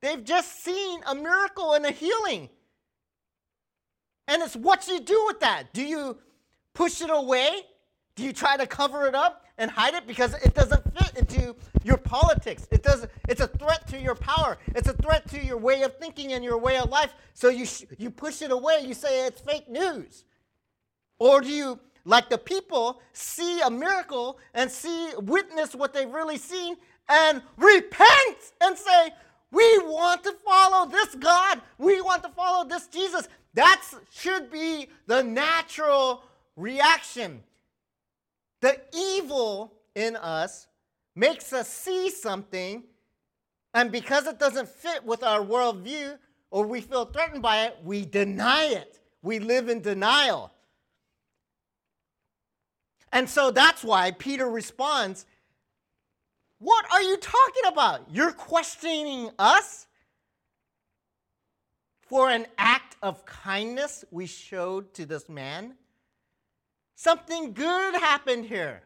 They've 0.00 0.24
just 0.24 0.64
seen 0.64 1.00
a 1.06 1.14
miracle 1.14 1.74
and 1.74 1.84
a 1.84 1.90
healing. 1.90 2.48
And 4.26 4.42
it's 4.42 4.56
what 4.56 4.88
you 4.88 4.98
do 5.00 5.24
with 5.26 5.40
that. 5.40 5.74
Do 5.74 5.82
you 5.82 6.16
push 6.72 7.02
it 7.02 7.10
away? 7.10 7.50
Do 8.16 8.22
you 8.22 8.32
try 8.32 8.56
to 8.56 8.66
cover 8.66 9.06
it 9.06 9.14
up 9.14 9.43
and 9.58 9.70
hide 9.70 9.94
it 9.94 10.06
because 10.06 10.34
it 10.34 10.54
doesn't 10.54 10.82
fit 10.98 11.16
into 11.16 11.54
your 11.82 11.96
politics? 11.96 12.66
It 12.70 12.82
does 12.82 13.06
it's 13.28 13.40
a 13.40 13.48
threat 13.48 13.86
to 13.88 13.98
your 13.98 14.14
power. 14.14 14.58
It's 14.74 14.88
a 14.88 14.92
threat 14.94 15.28
to 15.30 15.44
your 15.44 15.58
way 15.58 15.82
of 15.82 15.96
thinking 15.98 16.32
and 16.32 16.44
your 16.44 16.58
way 16.58 16.76
of 16.78 16.90
life. 16.90 17.14
So 17.34 17.48
you 17.48 17.66
sh- 17.66 17.84
you 17.98 18.10
push 18.10 18.42
it 18.42 18.50
away. 18.50 18.80
You 18.84 18.94
say 18.94 19.26
it's 19.26 19.40
fake 19.40 19.68
news. 19.68 20.24
Or 21.18 21.40
do 21.40 21.48
you 21.48 21.78
like 22.04 22.28
the 22.28 22.38
people 22.38 23.00
see 23.12 23.60
a 23.60 23.70
miracle 23.70 24.38
and 24.52 24.70
see 24.70 25.10
witness 25.18 25.74
what 25.74 25.92
they've 25.92 26.10
really 26.10 26.36
seen 26.36 26.76
and 27.08 27.42
repent 27.56 28.38
and 28.60 28.76
say, 28.76 29.14
"We 29.50 29.78
want 29.78 30.22
to 30.24 30.32
follow 30.32 30.86
this 30.86 31.14
God. 31.14 31.62
We 31.78 32.00
want 32.00 32.22
to 32.24 32.30
follow 32.30 32.64
this 32.64 32.86
Jesus." 32.88 33.28
That 33.54 33.82
should 34.10 34.50
be 34.50 34.88
the 35.06 35.22
natural 35.22 36.24
reaction 36.56 37.44
the 38.64 38.80
evil 38.94 39.74
in 39.94 40.16
us 40.16 40.68
makes 41.14 41.52
us 41.52 41.68
see 41.68 42.08
something, 42.08 42.82
and 43.74 43.92
because 43.92 44.26
it 44.26 44.38
doesn't 44.38 44.70
fit 44.70 45.04
with 45.04 45.22
our 45.22 45.40
worldview 45.44 46.16
or 46.50 46.64
we 46.64 46.80
feel 46.80 47.04
threatened 47.04 47.42
by 47.42 47.66
it, 47.66 47.76
we 47.84 48.06
deny 48.06 48.64
it. 48.64 49.00
We 49.20 49.38
live 49.38 49.68
in 49.68 49.82
denial. 49.82 50.50
And 53.12 53.28
so 53.28 53.50
that's 53.50 53.84
why 53.84 54.12
Peter 54.12 54.48
responds, 54.48 55.26
What 56.58 56.90
are 56.90 57.02
you 57.02 57.18
talking 57.18 57.64
about? 57.68 58.06
You're 58.10 58.32
questioning 58.32 59.28
us 59.38 59.86
for 62.00 62.30
an 62.30 62.46
act 62.56 62.96
of 63.02 63.26
kindness 63.26 64.06
we 64.10 64.24
showed 64.24 64.94
to 64.94 65.04
this 65.04 65.28
man? 65.28 65.74
Something 66.96 67.52
good 67.52 67.94
happened 67.96 68.46
here. 68.46 68.82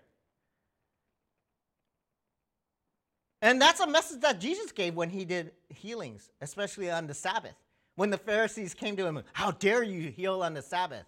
And 3.41 3.61
that's 3.61 3.81
a 3.81 3.87
message 3.87 4.21
that 4.23 4.41
Jesus 4.41 4.73
gave 4.73 4.95
when 4.95 5.11
he 5.11 5.25
did 5.25 5.53
healings, 5.69 6.31
especially 6.41 6.91
on 6.91 7.07
the 7.07 7.15
Sabbath. 7.15 7.55
When 7.95 8.11
the 8.11 8.19
Pharisees 8.19 8.75
came 8.75 8.97
to 8.97 9.07
him, 9.07 9.23
How 9.33 9.53
dare 9.53 9.83
you 9.83 10.11
heal 10.11 10.43
on 10.43 10.55
the 10.55 10.63
Sabbath? 10.63 11.07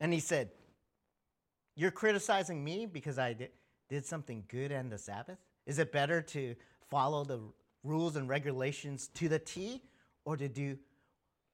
And 0.00 0.12
he 0.12 0.20
said, 0.20 0.50
You're 1.74 1.90
criticizing 1.90 2.62
me 2.62 2.86
because 2.86 3.18
I 3.18 3.34
did, 3.88 4.04
something 4.04 4.44
good 4.48 4.72
on 4.72 4.90
the 4.90 4.98
Sabbath? 4.98 5.38
Is 5.66 5.78
it 5.78 5.92
better 5.92 6.20
to 6.20 6.54
follow 6.90 7.24
the 7.24 7.40
rules 7.82 8.16
and 8.16 8.28
regulations 8.28 9.08
to 9.14 9.28
the 9.28 9.38
T 9.38 9.82
or 10.24 10.36
to 10.36 10.48
do 10.48 10.76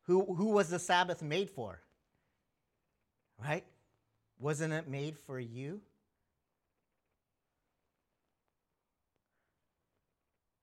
who, 0.06 0.34
who 0.34 0.46
was 0.46 0.68
the 0.68 0.78
Sabbath 0.78 1.22
made 1.22 1.48
for? 1.50 1.80
Right? 3.38 3.64
Wasn't 4.42 4.72
it 4.72 4.88
made 4.88 5.16
for 5.16 5.38
you? 5.38 5.80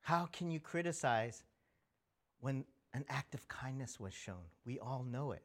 How 0.02 0.28
can 0.34 0.52
you 0.52 0.60
criticize 0.60 1.46
when 2.42 2.66
an 2.94 3.06
act 3.08 3.34
of 3.34 3.48
kindness 3.48 3.98
was 3.98 4.14
shown? 4.14 4.44
We 4.66 4.80
all 4.80 5.06
know 5.10 5.32
it. 5.32 5.44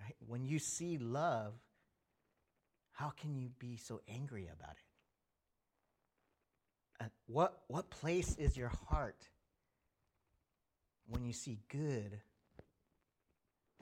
Right? 0.00 0.16
When 0.26 0.44
you 0.44 0.58
see 0.58 0.98
love, 0.98 1.54
how 2.90 3.10
can 3.10 3.36
you 3.36 3.50
be 3.60 3.76
so 3.76 4.00
angry 4.12 4.48
about 4.52 4.74
it? 7.00 7.04
Uh, 7.04 7.08
what, 7.26 7.62
what 7.68 7.90
place 7.90 8.34
is 8.38 8.56
your 8.56 8.72
heart 8.88 9.28
when 11.06 11.24
you 11.24 11.32
see 11.32 11.60
good 11.68 12.18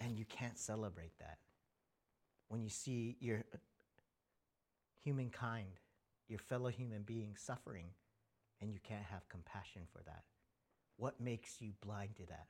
and 0.01 0.19
you 0.19 0.25
can't 0.25 0.59
celebrate 0.59 1.17
that. 1.19 1.39
When 2.49 2.63
you 2.63 2.71
see 2.71 3.17
your 3.21 3.45
humankind, 5.05 5.79
your 6.29 6.39
fellow 6.39 6.69
human 6.69 7.03
being 7.03 7.35
suffering 7.37 7.87
and 8.61 8.73
you 8.73 8.79
can't 8.83 9.05
have 9.05 9.29
compassion 9.29 9.83
for 9.93 10.03
that? 10.05 10.25
What 10.97 11.21
makes 11.21 11.61
you 11.61 11.73
blind 11.81 12.17
to 12.17 12.27
that? 12.27 12.47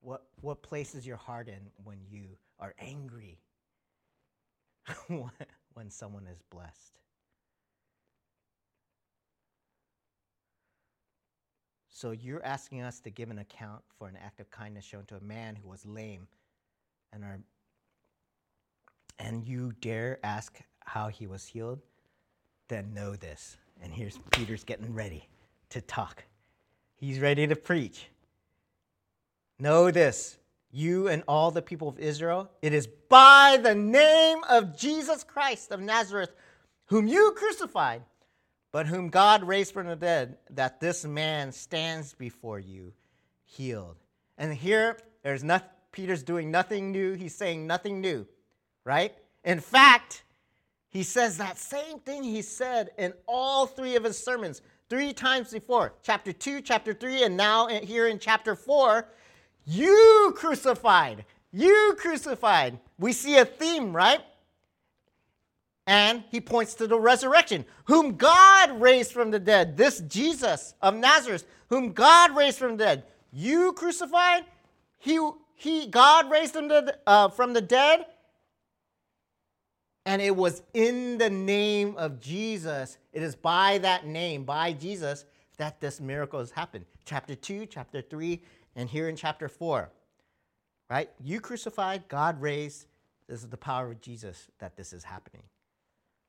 What, 0.00 0.24
what 0.40 0.62
places 0.62 1.06
your 1.06 1.16
heart 1.16 1.48
in 1.48 1.70
when 1.84 1.98
you 2.08 2.38
are 2.58 2.74
angry 2.78 3.40
when 5.08 5.90
someone 5.90 6.26
is 6.26 6.42
blessed? 6.50 6.98
So 11.96 12.10
you're 12.10 12.44
asking 12.44 12.82
us 12.82 13.00
to 13.00 13.10
give 13.10 13.30
an 13.30 13.38
account 13.38 13.80
for 13.98 14.06
an 14.06 14.18
act 14.22 14.38
of 14.38 14.50
kindness 14.50 14.84
shown 14.84 15.06
to 15.06 15.16
a 15.16 15.20
man 15.22 15.56
who 15.56 15.66
was 15.66 15.86
lame 15.86 16.28
and 17.10 17.24
and 19.18 19.48
you 19.48 19.72
dare 19.80 20.18
ask 20.22 20.60
how 20.84 21.08
he 21.08 21.26
was 21.26 21.46
healed? 21.46 21.80
Then 22.68 22.92
know 22.92 23.16
this. 23.16 23.56
And 23.82 23.94
here's 23.94 24.18
Peter's 24.30 24.62
getting 24.62 24.92
ready 24.92 25.26
to 25.70 25.80
talk. 25.80 26.24
He's 26.96 27.18
ready 27.18 27.46
to 27.46 27.56
preach. 27.56 28.08
Know 29.58 29.90
this, 29.90 30.36
you 30.70 31.08
and 31.08 31.22
all 31.26 31.50
the 31.50 31.62
people 31.62 31.88
of 31.88 31.98
Israel, 31.98 32.50
it 32.60 32.74
is 32.74 32.86
by 32.86 33.58
the 33.62 33.74
name 33.74 34.44
of 34.50 34.76
Jesus 34.76 35.24
Christ 35.24 35.72
of 35.72 35.80
Nazareth, 35.80 36.34
whom 36.88 37.08
you 37.08 37.32
crucified, 37.38 38.02
but 38.76 38.86
whom 38.86 39.08
God 39.08 39.42
raised 39.42 39.72
from 39.72 39.86
the 39.86 39.96
dead, 39.96 40.36
that 40.50 40.80
this 40.80 41.02
man 41.06 41.50
stands 41.50 42.12
before 42.12 42.58
you 42.58 42.92
healed. 43.46 43.96
And 44.36 44.52
here, 44.52 44.98
there's 45.22 45.42
not, 45.42 45.72
Peter's 45.92 46.22
doing 46.22 46.50
nothing 46.50 46.92
new. 46.92 47.14
He's 47.14 47.34
saying 47.34 47.66
nothing 47.66 48.02
new, 48.02 48.26
right? 48.84 49.14
In 49.44 49.60
fact, 49.60 50.24
he 50.90 51.02
says 51.04 51.38
that 51.38 51.56
same 51.56 52.00
thing 52.00 52.22
he 52.22 52.42
said 52.42 52.90
in 52.98 53.14
all 53.26 53.66
three 53.66 53.96
of 53.96 54.04
his 54.04 54.22
sermons, 54.22 54.60
three 54.90 55.14
times 55.14 55.52
before 55.52 55.94
chapter 56.02 56.34
2, 56.34 56.60
chapter 56.60 56.92
3, 56.92 57.22
and 57.22 57.34
now 57.34 57.68
here 57.68 58.08
in 58.08 58.18
chapter 58.18 58.54
4. 58.54 59.08
You 59.64 60.34
crucified, 60.36 61.24
you 61.50 61.96
crucified. 61.98 62.78
We 62.98 63.14
see 63.14 63.38
a 63.38 63.46
theme, 63.46 63.96
right? 63.96 64.20
And 65.86 66.24
he 66.30 66.40
points 66.40 66.74
to 66.74 66.86
the 66.86 66.98
resurrection, 66.98 67.64
whom 67.84 68.16
God 68.16 68.80
raised 68.80 69.12
from 69.12 69.30
the 69.30 69.38
dead. 69.38 69.76
This 69.76 70.00
Jesus 70.00 70.74
of 70.82 70.96
Nazareth, 70.96 71.46
whom 71.68 71.92
God 71.92 72.36
raised 72.36 72.58
from 72.58 72.76
the 72.76 72.84
dead. 72.84 73.04
You 73.32 73.72
crucified, 73.72 74.44
he, 74.98 75.20
he, 75.54 75.86
God 75.86 76.30
raised 76.30 76.56
him 76.56 76.68
to, 76.70 76.96
uh, 77.06 77.28
from 77.28 77.52
the 77.52 77.60
dead, 77.60 78.06
and 80.06 80.22
it 80.22 80.34
was 80.34 80.62
in 80.72 81.18
the 81.18 81.28
name 81.28 81.96
of 81.96 82.20
Jesus, 82.20 82.96
it 83.12 83.22
is 83.22 83.34
by 83.34 83.78
that 83.78 84.06
name, 84.06 84.44
by 84.44 84.72
Jesus, 84.72 85.24
that 85.58 85.80
this 85.80 86.00
miracle 86.00 86.38
has 86.38 86.52
happened. 86.52 86.84
Chapter 87.04 87.34
2, 87.34 87.66
chapter 87.66 88.00
3, 88.00 88.40
and 88.76 88.88
here 88.88 89.08
in 89.08 89.16
chapter 89.16 89.48
4. 89.48 89.90
Right? 90.88 91.10
You 91.22 91.40
crucified, 91.40 92.06
God 92.08 92.40
raised. 92.40 92.86
This 93.28 93.42
is 93.42 93.48
the 93.48 93.56
power 93.56 93.90
of 93.90 94.00
Jesus 94.00 94.46
that 94.60 94.76
this 94.76 94.92
is 94.92 95.02
happening. 95.02 95.42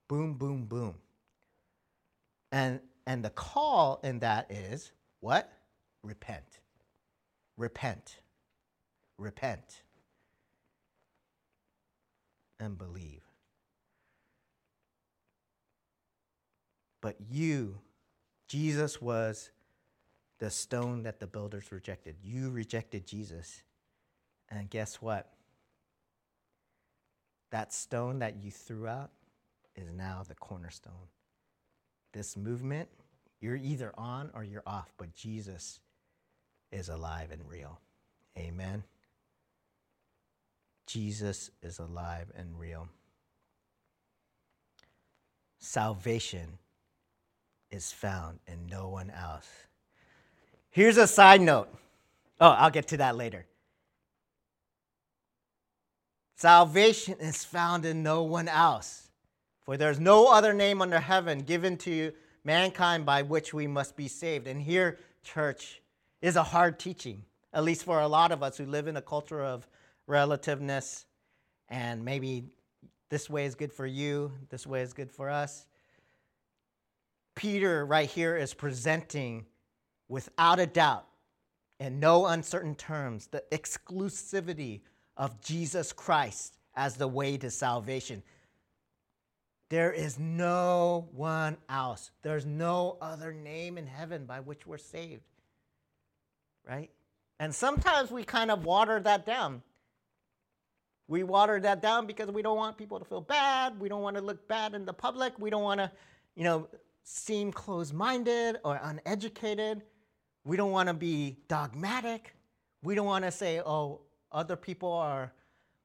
Boom, 0.08 0.36
boom, 0.36 0.66
boom. 0.66 0.96
And 2.52 2.80
and 3.06 3.24
the 3.24 3.30
call 3.30 4.00
in 4.04 4.20
that 4.20 4.52
is 4.52 4.92
what? 5.20 5.52
Repent. 6.04 6.60
Repent. 7.58 8.20
Repent. 9.18 9.84
And 12.60 12.78
believe. 12.78 13.22
But 17.02 17.16
you, 17.30 17.80
Jesus 18.48 19.02
was 19.02 19.52
the 20.40 20.50
stone 20.50 21.04
that 21.04 21.20
the 21.20 21.28
builders 21.28 21.72
rejected. 21.72 22.16
You 22.22 22.50
rejected 22.50 23.08
Jesus. 23.08 23.64
And 24.50 24.70
guess 24.70 24.96
what? 24.96 25.30
That 27.52 27.74
stone 27.74 28.20
that 28.20 28.36
you 28.44 28.52
threw 28.52 28.88
out 28.88 29.12
is 29.78 29.92
now 29.92 30.24
the 30.28 30.36
cornerstone. 30.36 31.08
This 32.14 32.36
movement, 32.36 32.90
you're 33.40 33.56
either 33.56 33.94
on 33.98 34.32
or 34.34 34.44
you're 34.44 34.64
off, 34.66 34.92
but 34.98 35.14
Jesus 35.14 35.80
is 36.72 36.90
alive 36.90 37.32
and 37.32 37.42
real. 37.48 37.80
Amen. 38.38 38.84
Jesus 40.88 41.52
is 41.62 41.80
alive 41.80 42.32
and 42.36 42.58
real. 42.60 42.88
Salvation 45.60 46.58
is 47.72 47.92
found 47.92 48.40
in 48.48 48.68
no 48.68 48.88
one 48.88 49.10
else. 49.10 49.50
Here's 50.70 50.98
a 50.98 51.08
side 51.08 51.42
note. 51.42 51.68
Oh, 52.40 52.50
I'll 52.50 52.70
get 52.70 52.88
to 52.90 52.98
that 52.98 53.18
later. 53.18 53.46
Salvation 56.36 57.16
is 57.20 57.44
found 57.44 57.84
in 57.84 58.04
no 58.04 58.22
one 58.24 58.48
else, 58.48 59.07
for 59.68 59.76
there's 59.76 60.00
no 60.00 60.32
other 60.32 60.54
name 60.54 60.82
under 60.82 60.98
heaven 60.98 61.40
given 61.40 61.76
to 61.76 62.14
mankind 62.46 63.06
by 63.06 63.22
which 63.22 63.54
we 63.54 63.68
must 63.68 63.98
be 63.98 64.08
saved. 64.08 64.48
And 64.48 64.62
here, 64.62 64.98
church, 65.26 65.82
is 66.22 66.38
a 66.38 66.44
hard 66.44 66.80
teaching, 66.80 67.26
at 67.52 67.66
least 67.66 67.84
for 67.84 68.00
a 68.00 68.08
lot 68.08 68.32
of 68.32 68.42
us 68.42 68.56
who 68.58 68.66
live 68.66 68.88
in 68.88 68.96
a 68.96 69.02
culture 69.02 69.44
of 69.44 69.68
relativeness 70.08 71.06
and 71.68 72.06
maybe 72.06 72.46
this 73.10 73.30
way 73.30 73.44
is 73.44 73.56
good 73.56 73.74
for 73.74 73.86
you, 73.86 74.32
this 74.50 74.66
way 74.66 74.82
is 74.82 74.94
good 74.94 75.12
for 75.12 75.30
us. 75.30 75.66
Peter, 77.36 77.86
right 77.86 78.10
here, 78.10 78.38
is 78.38 78.54
presenting 78.54 79.46
without 80.08 80.62
a 80.62 80.66
doubt, 80.66 81.08
in 81.82 82.00
no 82.00 82.26
uncertain 82.28 82.74
terms, 82.74 83.28
the 83.28 83.44
exclusivity 83.52 84.80
of 85.18 85.42
Jesus 85.42 85.92
Christ 85.92 86.58
as 86.74 86.96
the 86.96 87.08
way 87.10 87.36
to 87.36 87.52
salvation. 87.52 88.24
There 89.70 89.92
is 89.92 90.18
no 90.18 91.10
one 91.12 91.58
else. 91.70 92.12
There's 92.22 92.46
no 92.46 92.98
other 93.02 93.34
name 93.34 93.78
in 93.78 93.88
heaven 93.88 94.26
by 94.26 94.40
which 94.40 94.66
we're 94.66 94.78
saved. 94.78 95.24
Right? 96.68 96.90
And 97.40 97.54
sometimes 97.54 98.12
we 98.12 98.24
kind 98.24 98.50
of 98.50 98.66
water 98.66 99.00
that 99.02 99.26
down. 99.26 99.62
We 101.08 101.24
water 101.24 101.60
that 101.62 101.82
down 101.82 102.06
because 102.06 102.30
we 102.32 102.42
don't 102.42 102.58
want 102.58 102.78
people 102.78 103.00
to 103.00 103.06
feel 103.06 103.22
bad. 103.22 103.80
We 103.80 103.88
don't 103.88 104.02
want 104.02 104.18
to 104.18 104.22
look 104.22 104.48
bad 104.48 104.74
in 104.74 104.86
the 104.86 104.94
public. 104.94 105.34
We 105.40 105.50
don't 105.50 105.64
want 105.64 105.80
to, 105.80 105.92
you 106.36 106.44
know, 106.44 106.68
seem 107.04 107.52
closed 107.52 107.94
minded 107.94 108.58
or 108.64 108.80
uneducated. 108.84 109.84
We 110.44 110.58
don't 110.58 110.72
want 110.72 110.88
to 110.88 110.94
be 110.94 111.38
dogmatic. 111.48 112.36
We 112.84 112.96
don't 112.96 113.06
want 113.06 113.26
to 113.26 113.32
say, 113.32 113.62
oh, 113.62 114.02
other 114.32 114.56
people 114.56 114.92
are, 114.92 115.32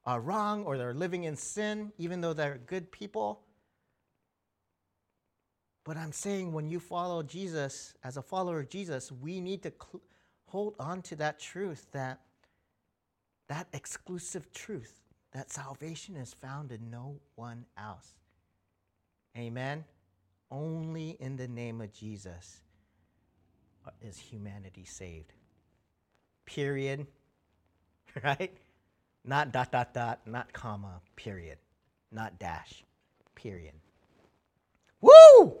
are 0.05 0.19
wrong 0.19 0.63
or 0.63 0.77
they're 0.77 0.93
living 0.93 1.23
in 1.23 1.35
sin, 1.35 1.93
even 1.97 2.19
though 2.19 2.33
they're 2.33 2.59
good 2.65 2.91
people. 2.91 3.41
But 5.83 5.97
I'm 5.97 6.11
saying 6.11 6.53
when 6.53 6.69
you 6.69 6.79
follow 6.79 7.23
Jesus, 7.23 7.93
as 8.03 8.17
a 8.17 8.21
follower 8.21 8.61
of 8.61 8.69
Jesus, 8.69 9.11
we 9.11 9.41
need 9.41 9.63
to 9.63 9.71
cl- 9.71 10.01
hold 10.47 10.75
on 10.79 11.01
to 11.03 11.15
that 11.17 11.39
truth, 11.39 11.87
that, 11.91 12.21
that 13.49 13.67
exclusive 13.73 14.51
truth, 14.53 15.01
that 15.33 15.51
salvation 15.51 16.15
is 16.15 16.33
found 16.33 16.71
in 16.71 16.89
no 16.89 17.17
one 17.35 17.65
else. 17.77 18.13
Amen. 19.37 19.83
Only 20.49 21.17
in 21.19 21.35
the 21.35 21.47
name 21.47 21.81
of 21.81 21.91
Jesus 21.91 22.61
is 24.01 24.17
humanity 24.17 24.85
saved. 24.85 25.33
Period. 26.45 27.07
Right? 28.23 28.55
Not 29.25 29.51
dot, 29.51 29.71
dot, 29.71 29.91
dot, 29.91 30.19
not 30.27 30.53
comma, 30.53 31.01
period. 31.15 31.57
Not 32.11 32.37
dash, 32.37 32.83
period. 33.33 33.73
Woo! 35.01 35.55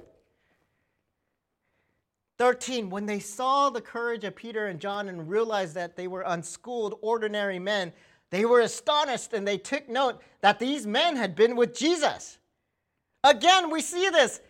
13, 2.39 2.89
when 2.89 3.05
they 3.05 3.19
saw 3.19 3.69
the 3.69 3.81
courage 3.81 4.23
of 4.23 4.35
Peter 4.35 4.67
and 4.67 4.79
John 4.79 5.07
and 5.07 5.29
realized 5.29 5.75
that 5.75 5.95
they 5.95 6.07
were 6.07 6.23
unschooled, 6.25 6.97
ordinary 7.01 7.59
men, 7.59 7.93
they 8.31 8.45
were 8.45 8.61
astonished 8.61 9.33
and 9.33 9.47
they 9.47 9.57
took 9.57 9.87
note 9.87 10.21
that 10.41 10.59
these 10.59 10.87
men 10.87 11.15
had 11.15 11.35
been 11.35 11.55
with 11.55 11.77
Jesus. 11.77 12.39
Again, 13.23 13.69
we 13.69 13.81
see 13.81 14.09
this. 14.09 14.41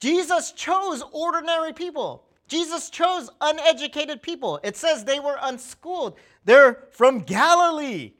Jesus 0.00 0.52
chose 0.52 1.02
ordinary 1.12 1.72
people. 1.72 2.26
Jesus 2.46 2.90
chose 2.90 3.30
uneducated 3.40 4.22
people. 4.22 4.60
It 4.62 4.76
says 4.76 5.04
they 5.04 5.20
were 5.20 5.38
unschooled. 5.40 6.18
They're 6.44 6.88
from 6.90 7.20
Galilee. 7.20 8.12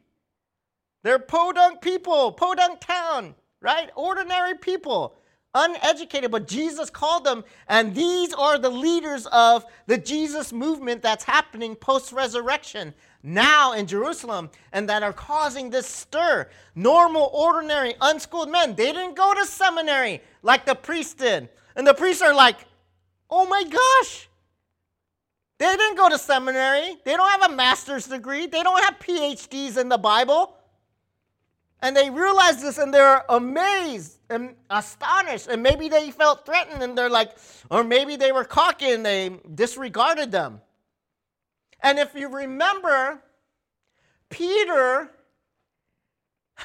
They're 1.02 1.18
podunk 1.18 1.82
people, 1.82 2.32
podunk 2.32 2.80
town, 2.80 3.34
right? 3.60 3.90
Ordinary 3.94 4.56
people, 4.56 5.16
uneducated, 5.54 6.30
but 6.30 6.48
Jesus 6.48 6.90
called 6.90 7.24
them, 7.24 7.44
and 7.68 7.94
these 7.94 8.32
are 8.34 8.58
the 8.58 8.70
leaders 8.70 9.26
of 9.26 9.64
the 9.86 9.98
Jesus 9.98 10.52
movement 10.52 11.02
that's 11.02 11.24
happening 11.24 11.76
post 11.76 12.12
resurrection 12.12 12.92
now 13.22 13.72
in 13.72 13.86
Jerusalem 13.86 14.50
and 14.72 14.88
that 14.88 15.02
are 15.02 15.12
causing 15.12 15.70
this 15.70 15.86
stir. 15.86 16.48
Normal, 16.74 17.30
ordinary, 17.32 17.94
unschooled 18.00 18.50
men, 18.50 18.74
they 18.74 18.92
didn't 18.92 19.16
go 19.16 19.34
to 19.34 19.46
seminary 19.46 20.20
like 20.42 20.66
the 20.66 20.74
priests 20.74 21.14
did. 21.14 21.48
And 21.76 21.86
the 21.86 21.94
priests 21.94 22.22
are 22.22 22.34
like, 22.34 22.56
oh 23.30 23.46
my 23.46 23.64
gosh, 23.64 24.28
they 25.58 25.74
didn't 25.76 25.96
go 25.96 26.08
to 26.10 26.18
seminary. 26.18 26.96
They 27.04 27.16
don't 27.16 27.30
have 27.30 27.50
a 27.50 27.54
master's 27.54 28.06
degree. 28.06 28.46
They 28.46 28.62
don't 28.62 28.82
have 28.84 28.98
PhDs 28.98 29.78
in 29.78 29.88
the 29.88 29.98
Bible. 29.98 30.56
And 31.82 31.96
they 31.96 32.08
realize 32.10 32.62
this 32.62 32.78
and 32.78 32.94
they're 32.94 33.24
amazed 33.28 34.18
and 34.30 34.54
astonished. 34.70 35.48
And 35.48 35.62
maybe 35.62 35.88
they 35.88 36.10
felt 36.10 36.46
threatened 36.46 36.82
and 36.82 36.96
they're 36.96 37.10
like, 37.10 37.32
or 37.70 37.84
maybe 37.84 38.16
they 38.16 38.32
were 38.32 38.44
cocky 38.44 38.90
and 38.90 39.04
they 39.04 39.38
disregarded 39.54 40.32
them. 40.32 40.60
And 41.80 41.98
if 41.98 42.14
you 42.14 42.28
remember, 42.28 43.22
Peter, 44.30 45.10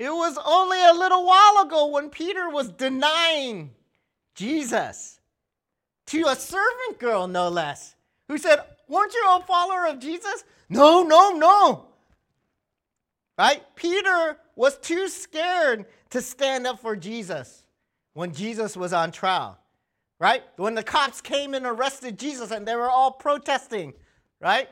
it 0.00 0.10
was 0.10 0.36
only 0.44 0.82
a 0.84 0.92
little 0.92 1.24
while 1.24 1.64
ago 1.64 1.86
when 1.86 2.10
Peter 2.10 2.50
was 2.50 2.70
denying 2.70 3.70
Jesus 4.34 5.20
to 6.06 6.26
a 6.26 6.34
servant 6.34 6.98
girl, 6.98 7.28
no 7.28 7.48
less, 7.48 7.94
who 8.26 8.36
said, 8.38 8.58
Weren't 8.88 9.14
you 9.14 9.24
a 9.30 9.44
follower 9.46 9.86
of 9.86 10.00
Jesus? 10.00 10.42
No, 10.68 11.02
no, 11.04 11.30
no. 11.30 11.91
Right? 13.42 13.64
Peter 13.74 14.36
was 14.54 14.78
too 14.78 15.08
scared 15.08 15.86
to 16.10 16.22
stand 16.22 16.64
up 16.64 16.78
for 16.78 16.94
Jesus 16.94 17.64
when 18.12 18.32
Jesus 18.32 18.76
was 18.76 18.92
on 18.92 19.10
trial. 19.10 19.58
Right? 20.20 20.44
When 20.58 20.76
the 20.76 20.84
cops 20.84 21.20
came 21.20 21.52
and 21.52 21.66
arrested 21.66 22.20
Jesus 22.20 22.52
and 22.52 22.68
they 22.68 22.76
were 22.76 22.88
all 22.88 23.10
protesting, 23.10 23.94
right? 24.40 24.68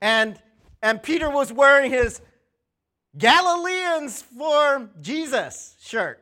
And 0.00 0.36
and 0.82 1.00
Peter 1.00 1.30
was 1.30 1.52
wearing 1.52 1.92
his 1.92 2.20
Galileans 3.16 4.20
for 4.20 4.90
Jesus 5.00 5.76
shirt, 5.80 6.20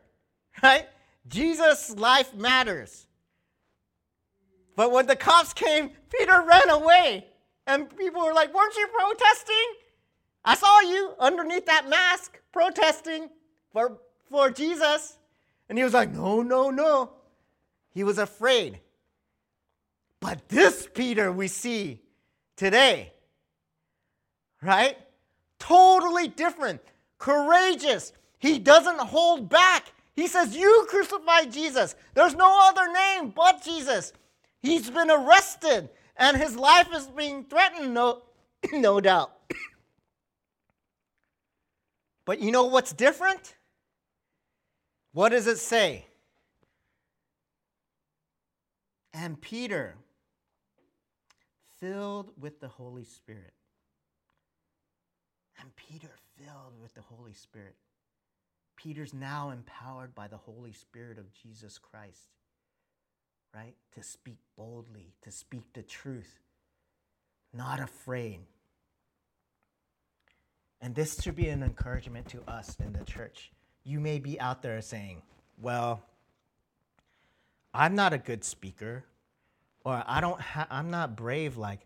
right? 0.62 0.86
Jesus' 1.26 1.96
life 1.96 2.34
matters. 2.34 3.06
But 4.76 4.92
when 4.92 5.06
the 5.06 5.16
cops 5.16 5.54
came, 5.54 5.92
Peter 6.10 6.44
ran 6.46 6.68
away. 6.68 7.24
And 7.66 7.96
people 7.96 8.22
were 8.22 8.34
like, 8.34 8.52
Weren't 8.52 8.76
you 8.76 8.86
protesting? 8.88 9.74
I 10.44 10.56
saw 10.56 10.80
you 10.80 11.12
underneath 11.18 11.66
that 11.66 11.88
mask 11.88 12.38
protesting 12.52 13.28
for, 13.72 13.98
for 14.30 14.50
Jesus. 14.50 15.18
And 15.68 15.78
he 15.78 15.84
was 15.84 15.94
like, 15.94 16.12
No, 16.12 16.42
no, 16.42 16.70
no. 16.70 17.10
He 17.92 18.04
was 18.04 18.18
afraid. 18.18 18.80
But 20.20 20.48
this 20.48 20.88
Peter 20.92 21.32
we 21.32 21.48
see 21.48 22.00
today, 22.56 23.12
right? 24.62 24.96
Totally 25.58 26.28
different, 26.28 26.80
courageous. 27.18 28.12
He 28.38 28.58
doesn't 28.58 29.00
hold 29.00 29.48
back. 29.48 29.92
He 30.14 30.26
says, 30.26 30.56
You 30.56 30.86
crucified 30.88 31.52
Jesus. 31.52 31.94
There's 32.14 32.34
no 32.34 32.68
other 32.68 32.92
name 32.92 33.32
but 33.34 33.62
Jesus. 33.62 34.12
He's 34.60 34.90
been 34.90 35.10
arrested 35.10 35.88
and 36.16 36.36
his 36.36 36.54
life 36.54 36.88
is 36.94 37.06
being 37.06 37.44
threatened, 37.44 37.94
no, 37.94 38.22
no 38.72 39.00
doubt. 39.00 39.32
But 42.30 42.40
you 42.40 42.52
know 42.52 42.66
what's 42.66 42.92
different? 42.92 43.56
What 45.10 45.30
does 45.30 45.48
it 45.48 45.58
say? 45.58 46.06
And 49.12 49.40
Peter, 49.40 49.96
filled 51.80 52.30
with 52.38 52.60
the 52.60 52.68
Holy 52.68 53.02
Spirit. 53.02 53.54
And 55.60 55.74
Peter, 55.74 56.12
filled 56.38 56.80
with 56.80 56.94
the 56.94 57.00
Holy 57.00 57.32
Spirit. 57.32 57.74
Peter's 58.76 59.12
now 59.12 59.50
empowered 59.50 60.14
by 60.14 60.28
the 60.28 60.36
Holy 60.36 60.72
Spirit 60.72 61.18
of 61.18 61.32
Jesus 61.32 61.78
Christ 61.78 62.30
right? 63.52 63.74
To 63.94 64.02
speak 64.04 64.38
boldly, 64.56 65.14
to 65.22 65.30
speak 65.32 65.72
the 65.72 65.82
truth, 65.82 66.38
not 67.52 67.80
afraid. 67.80 68.40
And 70.80 70.94
this 70.94 71.20
should 71.20 71.36
be 71.36 71.48
an 71.48 71.62
encouragement 71.62 72.28
to 72.28 72.40
us 72.48 72.76
in 72.80 72.92
the 72.92 73.04
church. 73.04 73.50
You 73.84 74.00
may 74.00 74.18
be 74.18 74.40
out 74.40 74.62
there 74.62 74.80
saying, 74.80 75.22
well, 75.60 76.02
I'm 77.74 77.94
not 77.94 78.12
a 78.12 78.18
good 78.18 78.44
speaker, 78.44 79.04
or 79.84 80.02
I 80.06 80.20
don't 80.20 80.40
ha- 80.40 80.66
I'm 80.70 80.90
not 80.90 81.16
brave 81.16 81.56
like 81.56 81.80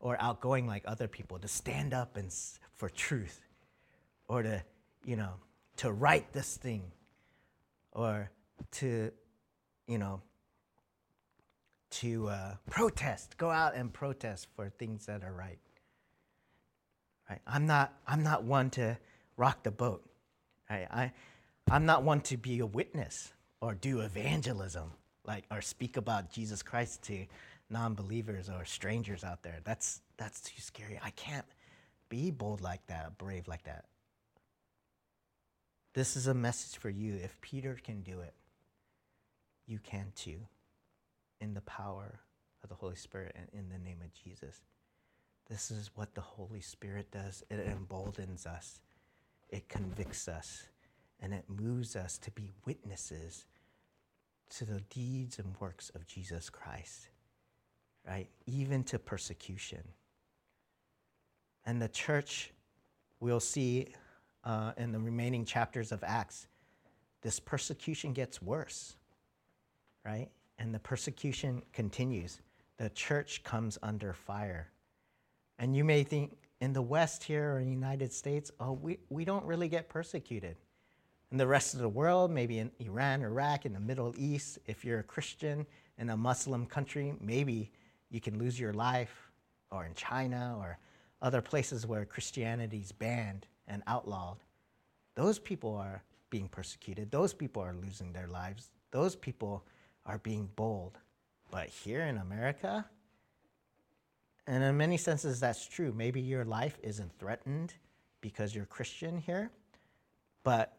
or 0.00 0.16
outgoing 0.20 0.66
like 0.66 0.84
other 0.86 1.06
people 1.06 1.38
to 1.38 1.48
stand 1.48 1.92
up 1.92 2.16
and 2.16 2.26
s- 2.26 2.58
for 2.76 2.88
truth 2.88 3.40
or 4.28 4.42
to, 4.42 4.62
you 5.04 5.16
know, 5.16 5.34
to 5.76 5.92
write 5.92 6.32
this 6.32 6.56
thing 6.56 6.82
or 7.92 8.30
to, 8.72 9.10
you 9.86 9.98
know, 9.98 10.22
to 11.90 12.28
uh, 12.28 12.54
protest, 12.70 13.36
go 13.36 13.50
out 13.50 13.74
and 13.74 13.92
protest 13.92 14.48
for 14.54 14.68
things 14.70 15.06
that 15.06 15.22
are 15.24 15.32
right. 15.32 15.58
Right? 17.30 17.40
I'm 17.46 17.66
not, 17.66 17.94
I'm 18.08 18.24
not 18.24 18.42
one 18.42 18.70
to 18.70 18.98
rock 19.36 19.62
the 19.62 19.70
boat. 19.70 20.04
Right? 20.68 20.88
I, 20.90 21.12
I'm 21.70 21.86
not 21.86 22.02
one 22.02 22.20
to 22.22 22.36
be 22.36 22.58
a 22.58 22.66
witness 22.66 23.32
or 23.60 23.74
do 23.74 24.00
evangelism, 24.00 24.90
like 25.24 25.44
or 25.50 25.62
speak 25.62 25.96
about 25.96 26.32
Jesus 26.32 26.62
Christ 26.62 27.02
to 27.04 27.26
non-believers 27.70 28.50
or 28.50 28.64
strangers 28.64 29.22
out 29.22 29.44
there. 29.44 29.60
That's 29.62 30.00
that's 30.16 30.40
too 30.40 30.60
scary. 30.60 30.98
I 31.02 31.10
can't 31.10 31.46
be 32.08 32.32
bold 32.32 32.60
like 32.60 32.84
that, 32.88 33.16
brave 33.16 33.46
like 33.46 33.62
that. 33.64 33.84
This 35.94 36.16
is 36.16 36.26
a 36.26 36.34
message 36.34 36.80
for 36.80 36.90
you. 36.90 37.14
If 37.22 37.40
Peter 37.40 37.78
can 37.82 38.02
do 38.02 38.20
it, 38.20 38.34
you 39.66 39.78
can 39.78 40.12
too 40.16 40.40
in 41.40 41.54
the 41.54 41.60
power 41.60 42.20
of 42.62 42.68
the 42.68 42.74
Holy 42.74 42.96
Spirit 42.96 43.36
and 43.36 43.46
in 43.52 43.68
the 43.68 43.78
name 43.78 43.98
of 44.04 44.12
Jesus. 44.12 44.60
This 45.50 45.70
is 45.70 45.90
what 45.94 46.14
the 46.14 46.22
Holy 46.22 46.62
Spirit 46.62 47.10
does 47.10 47.44
it 47.50 47.58
emboldens 47.58 48.46
us, 48.46 48.80
it 49.50 49.68
convicts 49.68 50.28
us, 50.28 50.68
and 51.20 51.34
it 51.34 51.44
moves 51.48 51.96
us 51.96 52.16
to 52.18 52.30
be 52.30 52.52
witnesses 52.64 53.44
to 54.50 54.64
the 54.64 54.80
deeds 54.88 55.38
and 55.38 55.54
works 55.60 55.90
of 55.94 56.06
Jesus 56.06 56.48
Christ, 56.48 57.08
right? 58.06 58.28
Even 58.46 58.82
to 58.84 58.98
persecution. 58.98 59.82
And 61.66 61.82
the 61.82 61.88
church, 61.88 62.52
we'll 63.20 63.40
see 63.40 63.88
uh, 64.44 64.72
in 64.78 64.92
the 64.92 64.98
remaining 64.98 65.44
chapters 65.44 65.92
of 65.92 66.02
Acts, 66.02 66.46
this 67.22 67.38
persecution 67.38 68.12
gets 68.12 68.40
worse, 68.40 68.96
right? 70.06 70.30
and 70.60 70.74
the 70.74 70.78
persecution 70.78 71.62
continues. 71.72 72.38
The 72.76 72.90
church 72.90 73.42
comes 73.42 73.78
under 73.82 74.12
fire. 74.12 74.68
And 75.60 75.76
you 75.76 75.84
may 75.84 76.02
think 76.02 76.36
in 76.60 76.72
the 76.72 76.82
West 76.82 77.22
here 77.22 77.52
or 77.52 77.58
in 77.60 77.66
the 77.66 77.72
United 77.72 78.12
States, 78.12 78.50
oh, 78.58 78.72
we, 78.72 78.98
we 79.10 79.26
don't 79.26 79.44
really 79.44 79.68
get 79.68 79.88
persecuted. 79.88 80.56
In 81.30 81.36
the 81.36 81.46
rest 81.46 81.74
of 81.74 81.80
the 81.80 81.88
world, 81.88 82.30
maybe 82.30 82.58
in 82.58 82.72
Iran, 82.80 83.22
Iraq, 83.22 83.66
in 83.66 83.74
the 83.74 83.80
Middle 83.80 84.14
East, 84.16 84.58
if 84.66 84.84
you're 84.84 85.00
a 85.00 85.04
Christian 85.04 85.66
in 85.98 86.10
a 86.10 86.16
Muslim 86.16 86.64
country, 86.64 87.14
maybe 87.20 87.70
you 88.10 88.20
can 88.20 88.38
lose 88.38 88.58
your 88.58 88.72
life, 88.72 89.30
or 89.70 89.84
in 89.84 89.94
China 89.94 90.56
or 90.58 90.78
other 91.22 91.40
places 91.40 91.86
where 91.86 92.04
Christianity 92.04 92.78
is 92.78 92.90
banned 92.90 93.46
and 93.68 93.82
outlawed. 93.86 94.38
Those 95.14 95.38
people 95.38 95.76
are 95.76 96.02
being 96.30 96.48
persecuted. 96.48 97.10
Those 97.10 97.34
people 97.34 97.62
are 97.62 97.74
losing 97.74 98.12
their 98.12 98.28
lives. 98.28 98.70
Those 98.90 99.14
people 99.14 99.64
are 100.06 100.18
being 100.18 100.48
bold. 100.56 100.98
But 101.50 101.68
here 101.68 102.02
in 102.02 102.16
America, 102.16 102.86
and 104.50 104.64
in 104.64 104.76
many 104.76 104.96
senses 104.96 105.38
that's 105.40 105.66
true, 105.66 105.94
maybe 105.96 106.20
your 106.20 106.44
life 106.44 106.78
isn't 106.82 107.12
threatened 107.18 107.74
because 108.20 108.54
you're 108.54 108.66
Christian 108.66 109.16
here, 109.16 109.50
but 110.42 110.76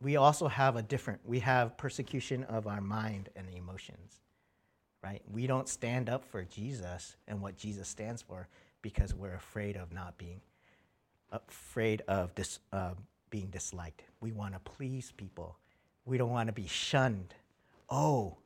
we 0.00 0.16
also 0.16 0.48
have 0.48 0.76
a 0.76 0.82
different, 0.82 1.20
we 1.24 1.40
have 1.40 1.76
persecution 1.76 2.44
of 2.44 2.66
our 2.66 2.80
mind 2.80 3.28
and 3.36 3.46
emotions, 3.54 4.20
right? 5.04 5.22
We 5.30 5.46
don't 5.46 5.68
stand 5.68 6.08
up 6.08 6.24
for 6.24 6.44
Jesus 6.44 7.16
and 7.28 7.40
what 7.40 7.56
Jesus 7.56 7.88
stands 7.88 8.22
for 8.22 8.48
because 8.80 9.14
we're 9.14 9.34
afraid 9.34 9.76
of 9.76 9.92
not 9.92 10.16
being, 10.18 10.40
afraid 11.30 12.02
of 12.08 12.34
this, 12.34 12.58
uh, 12.72 12.94
being 13.30 13.48
disliked. 13.48 14.02
We 14.20 14.32
want 14.32 14.54
to 14.54 14.60
please 14.60 15.12
people 15.16 15.56
we 16.04 16.18
don't 16.18 16.30
want 16.30 16.48
to 16.48 16.52
be 16.52 16.66
shunned. 16.66 17.34
Oh, 17.88 18.36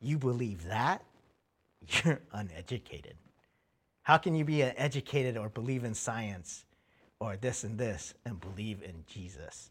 you 0.00 0.18
believe 0.18 0.64
that? 0.66 1.02
You're 2.04 2.20
uneducated. 2.32 3.14
How 4.02 4.18
can 4.18 4.34
you 4.34 4.44
be 4.44 4.62
educated 4.62 5.36
or 5.36 5.48
believe 5.48 5.84
in 5.84 5.94
science 5.94 6.64
or 7.20 7.36
this 7.36 7.64
and 7.64 7.78
this 7.78 8.14
and 8.24 8.40
believe 8.40 8.82
in 8.82 9.04
Jesus? 9.06 9.70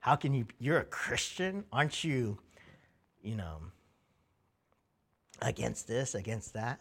How 0.00 0.16
can 0.16 0.32
you? 0.32 0.46
You're 0.58 0.78
a 0.78 0.84
Christian, 0.84 1.64
aren't 1.72 2.04
you? 2.04 2.38
You 3.22 3.36
know, 3.36 3.58
against 5.42 5.86
this, 5.86 6.14
against 6.14 6.54
that. 6.54 6.80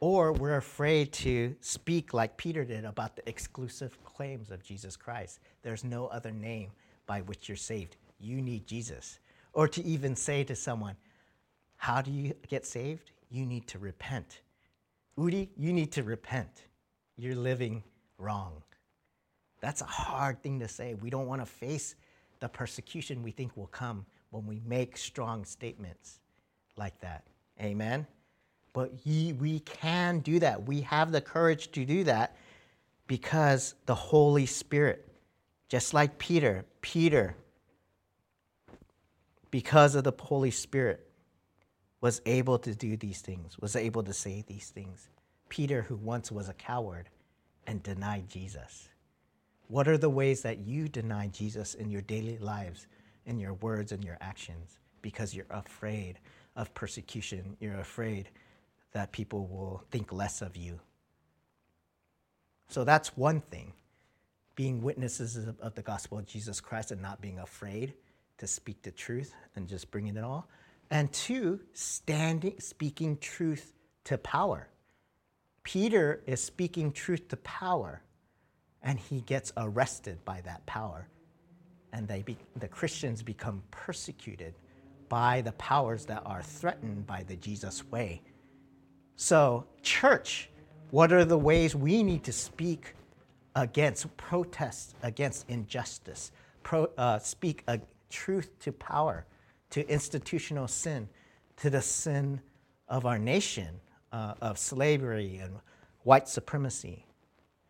Or 0.00 0.32
we're 0.32 0.56
afraid 0.56 1.12
to 1.14 1.54
speak 1.60 2.12
like 2.12 2.36
Peter 2.36 2.64
did 2.64 2.84
about 2.84 3.16
the 3.16 3.26
exclusive 3.28 3.96
claims 4.04 4.50
of 4.50 4.62
Jesus 4.62 4.96
Christ. 4.96 5.38
There's 5.62 5.84
no 5.84 6.08
other 6.08 6.30
name 6.30 6.72
by 7.06 7.20
which 7.22 7.48
you're 7.48 7.56
saved. 7.56 7.96
You 8.18 8.42
need 8.42 8.66
Jesus. 8.66 9.18
Or 9.52 9.68
to 9.68 9.82
even 9.84 10.16
say 10.16 10.42
to 10.44 10.56
someone, 10.56 10.96
How 11.84 12.00
do 12.00 12.10
you 12.10 12.32
get 12.48 12.64
saved? 12.64 13.10
You 13.30 13.44
need 13.44 13.68
to 13.68 13.78
repent. 13.78 14.40
Udi, 15.18 15.50
you 15.54 15.70
need 15.70 15.92
to 15.92 16.02
repent. 16.02 16.62
You're 17.18 17.34
living 17.34 17.82
wrong. 18.16 18.62
That's 19.60 19.82
a 19.82 19.84
hard 19.84 20.42
thing 20.42 20.58
to 20.60 20.66
say. 20.66 20.94
We 20.94 21.10
don't 21.10 21.26
want 21.26 21.42
to 21.42 21.46
face 21.46 21.94
the 22.40 22.48
persecution 22.48 23.22
we 23.22 23.32
think 23.32 23.54
will 23.54 23.66
come 23.66 24.06
when 24.30 24.46
we 24.46 24.62
make 24.64 24.96
strong 24.96 25.44
statements 25.44 26.20
like 26.78 26.98
that. 27.00 27.24
Amen? 27.60 28.06
But 28.72 28.90
ye, 29.04 29.34
we 29.34 29.60
can 29.60 30.20
do 30.20 30.38
that. 30.38 30.66
We 30.66 30.80
have 30.80 31.12
the 31.12 31.20
courage 31.20 31.70
to 31.72 31.84
do 31.84 32.02
that 32.04 32.34
because 33.06 33.74
the 33.84 33.94
Holy 33.94 34.46
Spirit, 34.46 35.06
just 35.68 35.92
like 35.92 36.16
Peter, 36.16 36.64
Peter, 36.80 37.36
because 39.50 39.94
of 39.94 40.04
the 40.04 40.14
Holy 40.18 40.50
Spirit, 40.50 41.06
was 42.04 42.20
able 42.26 42.58
to 42.58 42.74
do 42.74 42.98
these 42.98 43.22
things, 43.22 43.58
was 43.58 43.74
able 43.74 44.02
to 44.02 44.12
say 44.12 44.44
these 44.46 44.68
things. 44.68 45.08
Peter, 45.48 45.80
who 45.80 45.96
once 45.96 46.30
was 46.30 46.50
a 46.50 46.52
coward 46.52 47.08
and 47.66 47.82
denied 47.82 48.28
Jesus. 48.28 48.90
What 49.68 49.88
are 49.88 49.96
the 49.96 50.10
ways 50.10 50.42
that 50.42 50.58
you 50.58 50.86
deny 50.86 51.28
Jesus 51.28 51.72
in 51.72 51.90
your 51.90 52.02
daily 52.02 52.36
lives, 52.36 52.88
in 53.24 53.40
your 53.40 53.54
words 53.54 53.90
and 53.90 54.04
your 54.04 54.18
actions? 54.20 54.78
Because 55.00 55.34
you're 55.34 55.46
afraid 55.48 56.18
of 56.56 56.74
persecution. 56.74 57.56
You're 57.58 57.80
afraid 57.80 58.28
that 58.92 59.10
people 59.10 59.46
will 59.46 59.82
think 59.90 60.12
less 60.12 60.42
of 60.42 60.58
you. 60.58 60.80
So 62.68 62.84
that's 62.84 63.16
one 63.16 63.40
thing 63.40 63.72
being 64.56 64.82
witnesses 64.82 65.38
of 65.58 65.74
the 65.74 65.80
gospel 65.80 66.18
of 66.18 66.26
Jesus 66.26 66.60
Christ 66.60 66.90
and 66.90 67.00
not 67.00 67.22
being 67.22 67.38
afraid 67.38 67.94
to 68.36 68.46
speak 68.46 68.82
the 68.82 68.90
truth 68.90 69.32
and 69.56 69.66
just 69.66 69.90
bringing 69.90 70.18
it 70.18 70.22
all. 70.22 70.50
And 70.94 71.12
two, 71.12 71.58
standing, 71.72 72.60
speaking 72.60 73.18
truth 73.18 73.74
to 74.04 74.16
power. 74.16 74.68
Peter 75.64 76.22
is 76.24 76.40
speaking 76.40 76.92
truth 76.92 77.26
to 77.30 77.36
power 77.38 78.00
and 78.80 78.96
he 79.00 79.22
gets 79.22 79.52
arrested 79.56 80.24
by 80.24 80.40
that 80.42 80.64
power. 80.66 81.08
And 81.92 82.06
they 82.06 82.22
be, 82.22 82.36
the 82.60 82.68
Christians 82.68 83.24
become 83.24 83.60
persecuted 83.72 84.54
by 85.08 85.40
the 85.40 85.50
powers 85.52 86.06
that 86.06 86.22
are 86.24 86.44
threatened 86.44 87.08
by 87.08 87.24
the 87.24 87.34
Jesus 87.34 87.84
way. 87.90 88.22
So, 89.16 89.66
church, 89.82 90.48
what 90.92 91.12
are 91.12 91.24
the 91.24 91.36
ways 91.36 91.74
we 91.74 92.04
need 92.04 92.22
to 92.22 92.32
speak 92.32 92.94
against, 93.56 94.16
protest 94.16 94.94
against 95.02 95.48
injustice, 95.48 96.30
pro, 96.62 96.88
uh, 96.96 97.18
speak 97.18 97.64
a 97.66 97.80
truth 98.10 98.56
to 98.60 98.70
power, 98.70 99.26
to 99.74 99.88
institutional 99.88 100.68
sin, 100.68 101.08
to 101.58 101.70
the 101.70 101.82
sin 101.82 102.40
of 102.88 103.06
our 103.06 103.18
nation, 103.18 103.80
uh, 104.12 104.34
of 104.40 104.58
slavery 104.58 105.38
and 105.42 105.54
white 106.02 106.28
supremacy? 106.28 107.04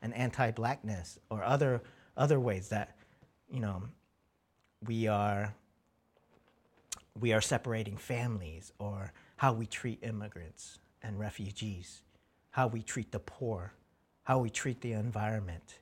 and 0.05 0.14
anti-blackness 0.14 1.18
or 1.30 1.42
other 1.42 1.82
other 2.16 2.38
ways 2.38 2.68
that 2.68 2.94
you 3.50 3.59
know 3.59 3.82
we 4.86 5.09
are 5.09 5.55
we 7.18 7.32
are 7.32 7.40
separating 7.40 7.96
families 7.96 8.70
or 8.78 9.12
how 9.36 9.52
we 9.55 9.66
treat 9.66 9.98
immigrants 10.02 10.78
and 11.02 11.18
refugees 11.18 12.02
how 12.50 12.66
we 12.66 12.82
treat 12.82 13.11
the 13.12 13.18
poor 13.18 13.72
how 14.24 14.38
we 14.38 14.50
treat 14.50 14.78
the 14.82 14.92
environment 14.92 15.78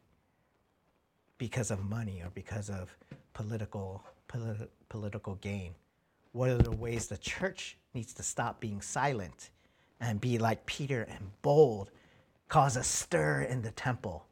because 1.36 1.72
of 1.72 1.84
money 1.84 2.22
or 2.24 2.30
because 2.32 2.70
of 2.70 2.96
political 3.34 4.04
politi- 4.28 4.68
political 4.88 5.34
gain 5.36 5.74
what 6.32 6.50
are 6.50 6.58
the 6.58 6.70
ways 6.70 7.06
the 7.06 7.18
church 7.18 7.76
needs 7.94 8.14
to 8.14 8.22
stop 8.22 8.60
being 8.60 8.80
silent 8.80 9.50
and 10.00 10.20
be 10.20 10.38
like 10.38 10.66
peter 10.66 11.02
and 11.02 11.30
bold 11.42 11.90
cause 12.52 12.76
a 12.76 12.82
stir 12.82 13.40
in 13.42 13.62
the 13.62 13.70
temple, 13.70 14.26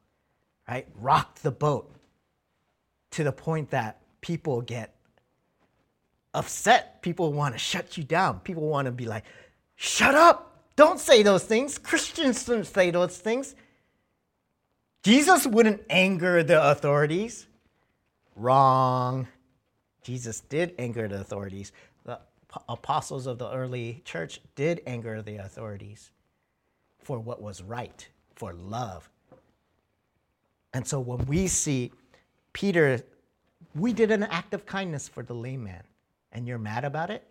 right? 0.68 0.86
Rock 1.00 1.36
the 1.36 1.50
boat 1.50 1.90
to 3.12 3.24
the 3.24 3.32
point 3.32 3.70
that 3.70 3.98
people 4.20 4.60
get 4.60 4.94
upset. 6.34 7.00
People 7.00 7.32
want 7.32 7.54
to 7.54 7.58
shut 7.58 7.96
you 7.96 8.04
down. 8.04 8.40
People 8.40 8.68
want 8.68 8.84
to 8.84 8.92
be 8.92 9.06
like, 9.06 9.24
shut 9.74 10.14
up. 10.14 10.66
Don't 10.76 11.00
say 11.00 11.22
those 11.22 11.44
things. 11.44 11.78
Christians 11.78 12.44
don't 12.44 12.66
say 12.66 12.90
those 12.90 13.16
things. 13.16 13.54
Jesus 15.02 15.46
wouldn't 15.46 15.80
anger 15.88 16.42
the 16.42 16.62
authorities. 16.62 17.46
Wrong. 18.36 19.28
Jesus 20.02 20.40
did 20.40 20.74
anger 20.78 21.08
the 21.08 21.22
authorities. 21.22 21.72
Apostles 22.68 23.26
of 23.26 23.38
the 23.38 23.50
early 23.50 24.02
church 24.04 24.40
did 24.54 24.82
anger 24.86 25.22
the 25.22 25.36
authorities 25.36 26.10
for 26.98 27.18
what 27.18 27.40
was 27.40 27.62
right, 27.62 28.08
for 28.34 28.52
love. 28.52 29.08
And 30.72 30.86
so 30.86 31.00
when 31.00 31.24
we 31.26 31.46
see 31.46 31.92
Peter, 32.52 33.02
we 33.74 33.92
did 33.92 34.10
an 34.10 34.24
act 34.24 34.54
of 34.54 34.66
kindness 34.66 35.08
for 35.08 35.22
the 35.22 35.34
lame 35.34 35.64
man, 35.64 35.82
and 36.32 36.46
you're 36.46 36.58
mad 36.58 36.84
about 36.84 37.10
it? 37.10 37.26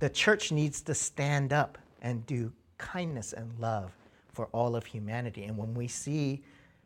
The 0.00 0.10
church 0.10 0.50
needs 0.50 0.80
to 0.82 0.94
stand 0.94 1.52
up 1.52 1.78
and 2.00 2.26
do 2.26 2.52
kindness 2.78 3.32
and 3.32 3.52
love 3.60 3.92
for 4.32 4.46
all 4.46 4.74
of 4.74 4.84
humanity. 4.84 5.44
And 5.44 5.56
when 5.56 5.74
we 5.74 5.86
see 5.86 6.42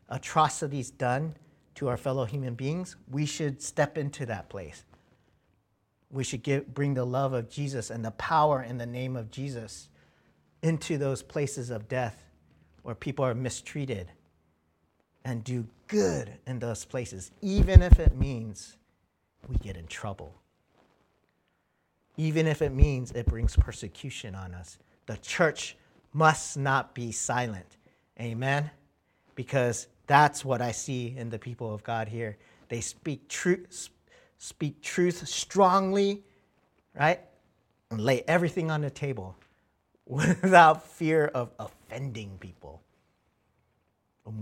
atrocities 0.09 0.91
done 0.91 1.35
to 1.75 1.87
our 1.87 1.97
fellow 1.97 2.25
human 2.25 2.53
beings, 2.53 2.95
we 3.09 3.25
should 3.25 3.61
step 3.61 3.97
into 3.97 4.25
that 4.27 4.49
place. 4.49 4.83
We 6.09 6.23
should 6.23 6.43
give, 6.43 6.73
bring 6.73 6.93
the 6.93 7.05
love 7.05 7.33
of 7.33 7.49
Jesus 7.49 7.89
and 7.89 8.03
the 8.03 8.11
power 8.11 8.63
in 8.63 8.77
the 8.77 8.85
name 8.85 9.15
of 9.15 9.29
Jesus 9.29 9.89
into 10.63 10.97
those 10.97 11.21
places 11.21 11.69
of 11.69 11.87
death 11.87 12.23
where 12.83 12.95
people 12.95 13.25
are 13.25 13.35
mistreated 13.35 14.11
and 15.25 15.43
do 15.43 15.67
good 15.87 16.31
in 16.45 16.59
those 16.59 16.85
places, 16.85 17.31
even 17.41 17.81
if 17.81 17.99
it 17.99 18.15
means 18.15 18.77
we 19.47 19.57
get 19.57 19.75
in 19.75 19.87
trouble. 19.87 20.33
Even 22.15 22.47
if 22.47 22.61
it 22.61 22.71
means 22.71 23.11
it 23.11 23.25
brings 23.25 23.55
persecution 23.55 24.35
on 24.35 24.53
us. 24.53 24.77
The 25.05 25.17
church 25.17 25.77
must 26.13 26.57
not 26.57 26.95
be 26.95 27.11
silent. 27.11 27.77
Amen? 28.19 28.71
Because 29.35 29.87
that's 30.07 30.43
what 30.43 30.61
I 30.61 30.71
see 30.71 31.13
in 31.15 31.29
the 31.29 31.37
people 31.37 31.73
of 31.73 31.83
God 31.83 32.07
here. 32.07 32.37
They 32.69 32.81
speak 32.81 33.27
truth, 33.27 33.89
speak 34.37 34.81
truth 34.81 35.27
strongly, 35.27 36.23
right? 36.97 37.19
And 37.91 38.01
lay 38.01 38.23
everything 38.27 38.69
on 38.71 38.81
the 38.81 38.89
table 38.89 39.35
without 40.05 40.85
fear 40.85 41.25
of 41.33 41.51
offending 41.59 42.37
people. 42.39 42.81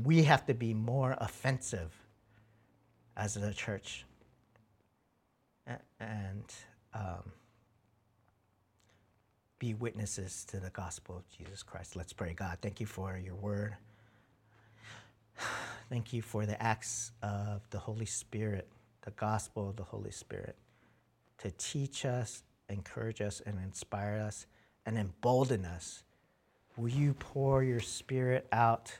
We 0.03 0.23
have 0.23 0.45
to 0.47 0.53
be 0.53 0.73
more 0.73 1.15
offensive 1.19 1.91
as 3.15 3.37
a 3.37 3.53
church. 3.53 4.05
And 5.99 6.53
um, 6.93 7.31
be 9.59 9.73
witnesses 9.73 10.45
to 10.49 10.59
the 10.59 10.69
gospel 10.69 11.17
of 11.17 11.29
Jesus 11.29 11.63
Christ. 11.63 11.95
Let's 11.95 12.13
pray. 12.13 12.33
God, 12.33 12.57
thank 12.61 12.79
you 12.79 12.85
for 12.85 13.17
your 13.17 13.35
word. 13.35 13.75
Thank 15.89 16.13
you 16.13 16.21
for 16.21 16.45
the 16.45 16.61
acts 16.61 17.11
of 17.21 17.69
the 17.69 17.77
Holy 17.77 18.05
Spirit, 18.05 18.67
the 19.05 19.11
gospel 19.11 19.69
of 19.69 19.75
the 19.75 19.83
Holy 19.83 20.11
Spirit, 20.11 20.55
to 21.37 21.51
teach 21.51 22.05
us, 22.05 22.43
encourage 22.69 23.21
us, 23.21 23.41
and 23.45 23.57
inspire 23.63 24.19
us 24.19 24.47
and 24.85 24.97
embolden 24.97 25.63
us. 25.63 26.03
Will 26.75 26.89
you 26.89 27.13
pour 27.13 27.63
your 27.63 27.79
spirit 27.79 28.47
out 28.51 28.91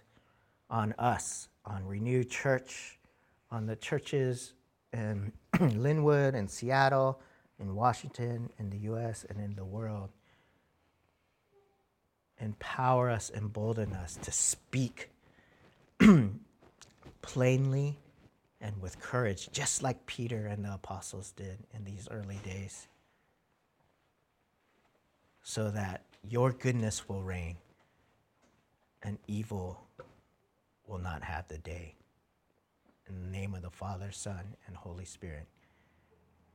on 0.70 0.94
us, 0.94 1.50
on 1.66 1.86
Renew 1.86 2.24
Church, 2.24 3.00
on 3.52 3.66
the 3.66 3.76
churches 3.76 4.54
in 4.94 5.32
Lynnwood 5.56 6.36
and 6.36 6.50
Seattle, 6.50 7.20
in 7.60 7.76
Washington, 7.76 8.50
in 8.60 8.70
the 8.70 8.78
US, 8.92 9.26
and 9.30 9.40
in 9.40 9.56
the 9.56 9.66
world? 9.66 10.10
Empower 12.40 13.10
us, 13.10 13.32
embolden 13.34 13.94
us 13.94 14.18
to 14.22 14.32
speak 14.32 15.10
plainly 17.22 17.98
and 18.66 18.82
with 18.82 19.00
courage, 19.00 19.48
just 19.52 19.84
like 19.84 20.08
Peter 20.08 20.48
and 20.48 20.66
the 20.66 20.74
apostles 20.74 21.32
did 21.32 21.60
in 21.72 21.84
these 21.84 22.08
early 22.10 22.40
days 22.44 22.88
so 25.44 25.70
that 25.70 26.02
your 26.28 26.52
goodness 26.52 27.08
will 27.08 27.22
reign 27.22 27.58
and 29.04 29.20
evil 29.28 29.86
will 30.88 30.98
not 30.98 31.24
have 31.24 31.48
the 31.48 31.60
day. 31.60 31.94
In 33.08 33.22
the 33.22 33.30
name 33.30 33.54
of 33.54 33.62
the 33.62 33.70
Father, 33.70 34.12
Son, 34.12 34.56
and 34.66 34.76
Holy 34.76 35.06
Spirit. 35.06 35.46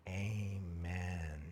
Amen. 0.09 1.50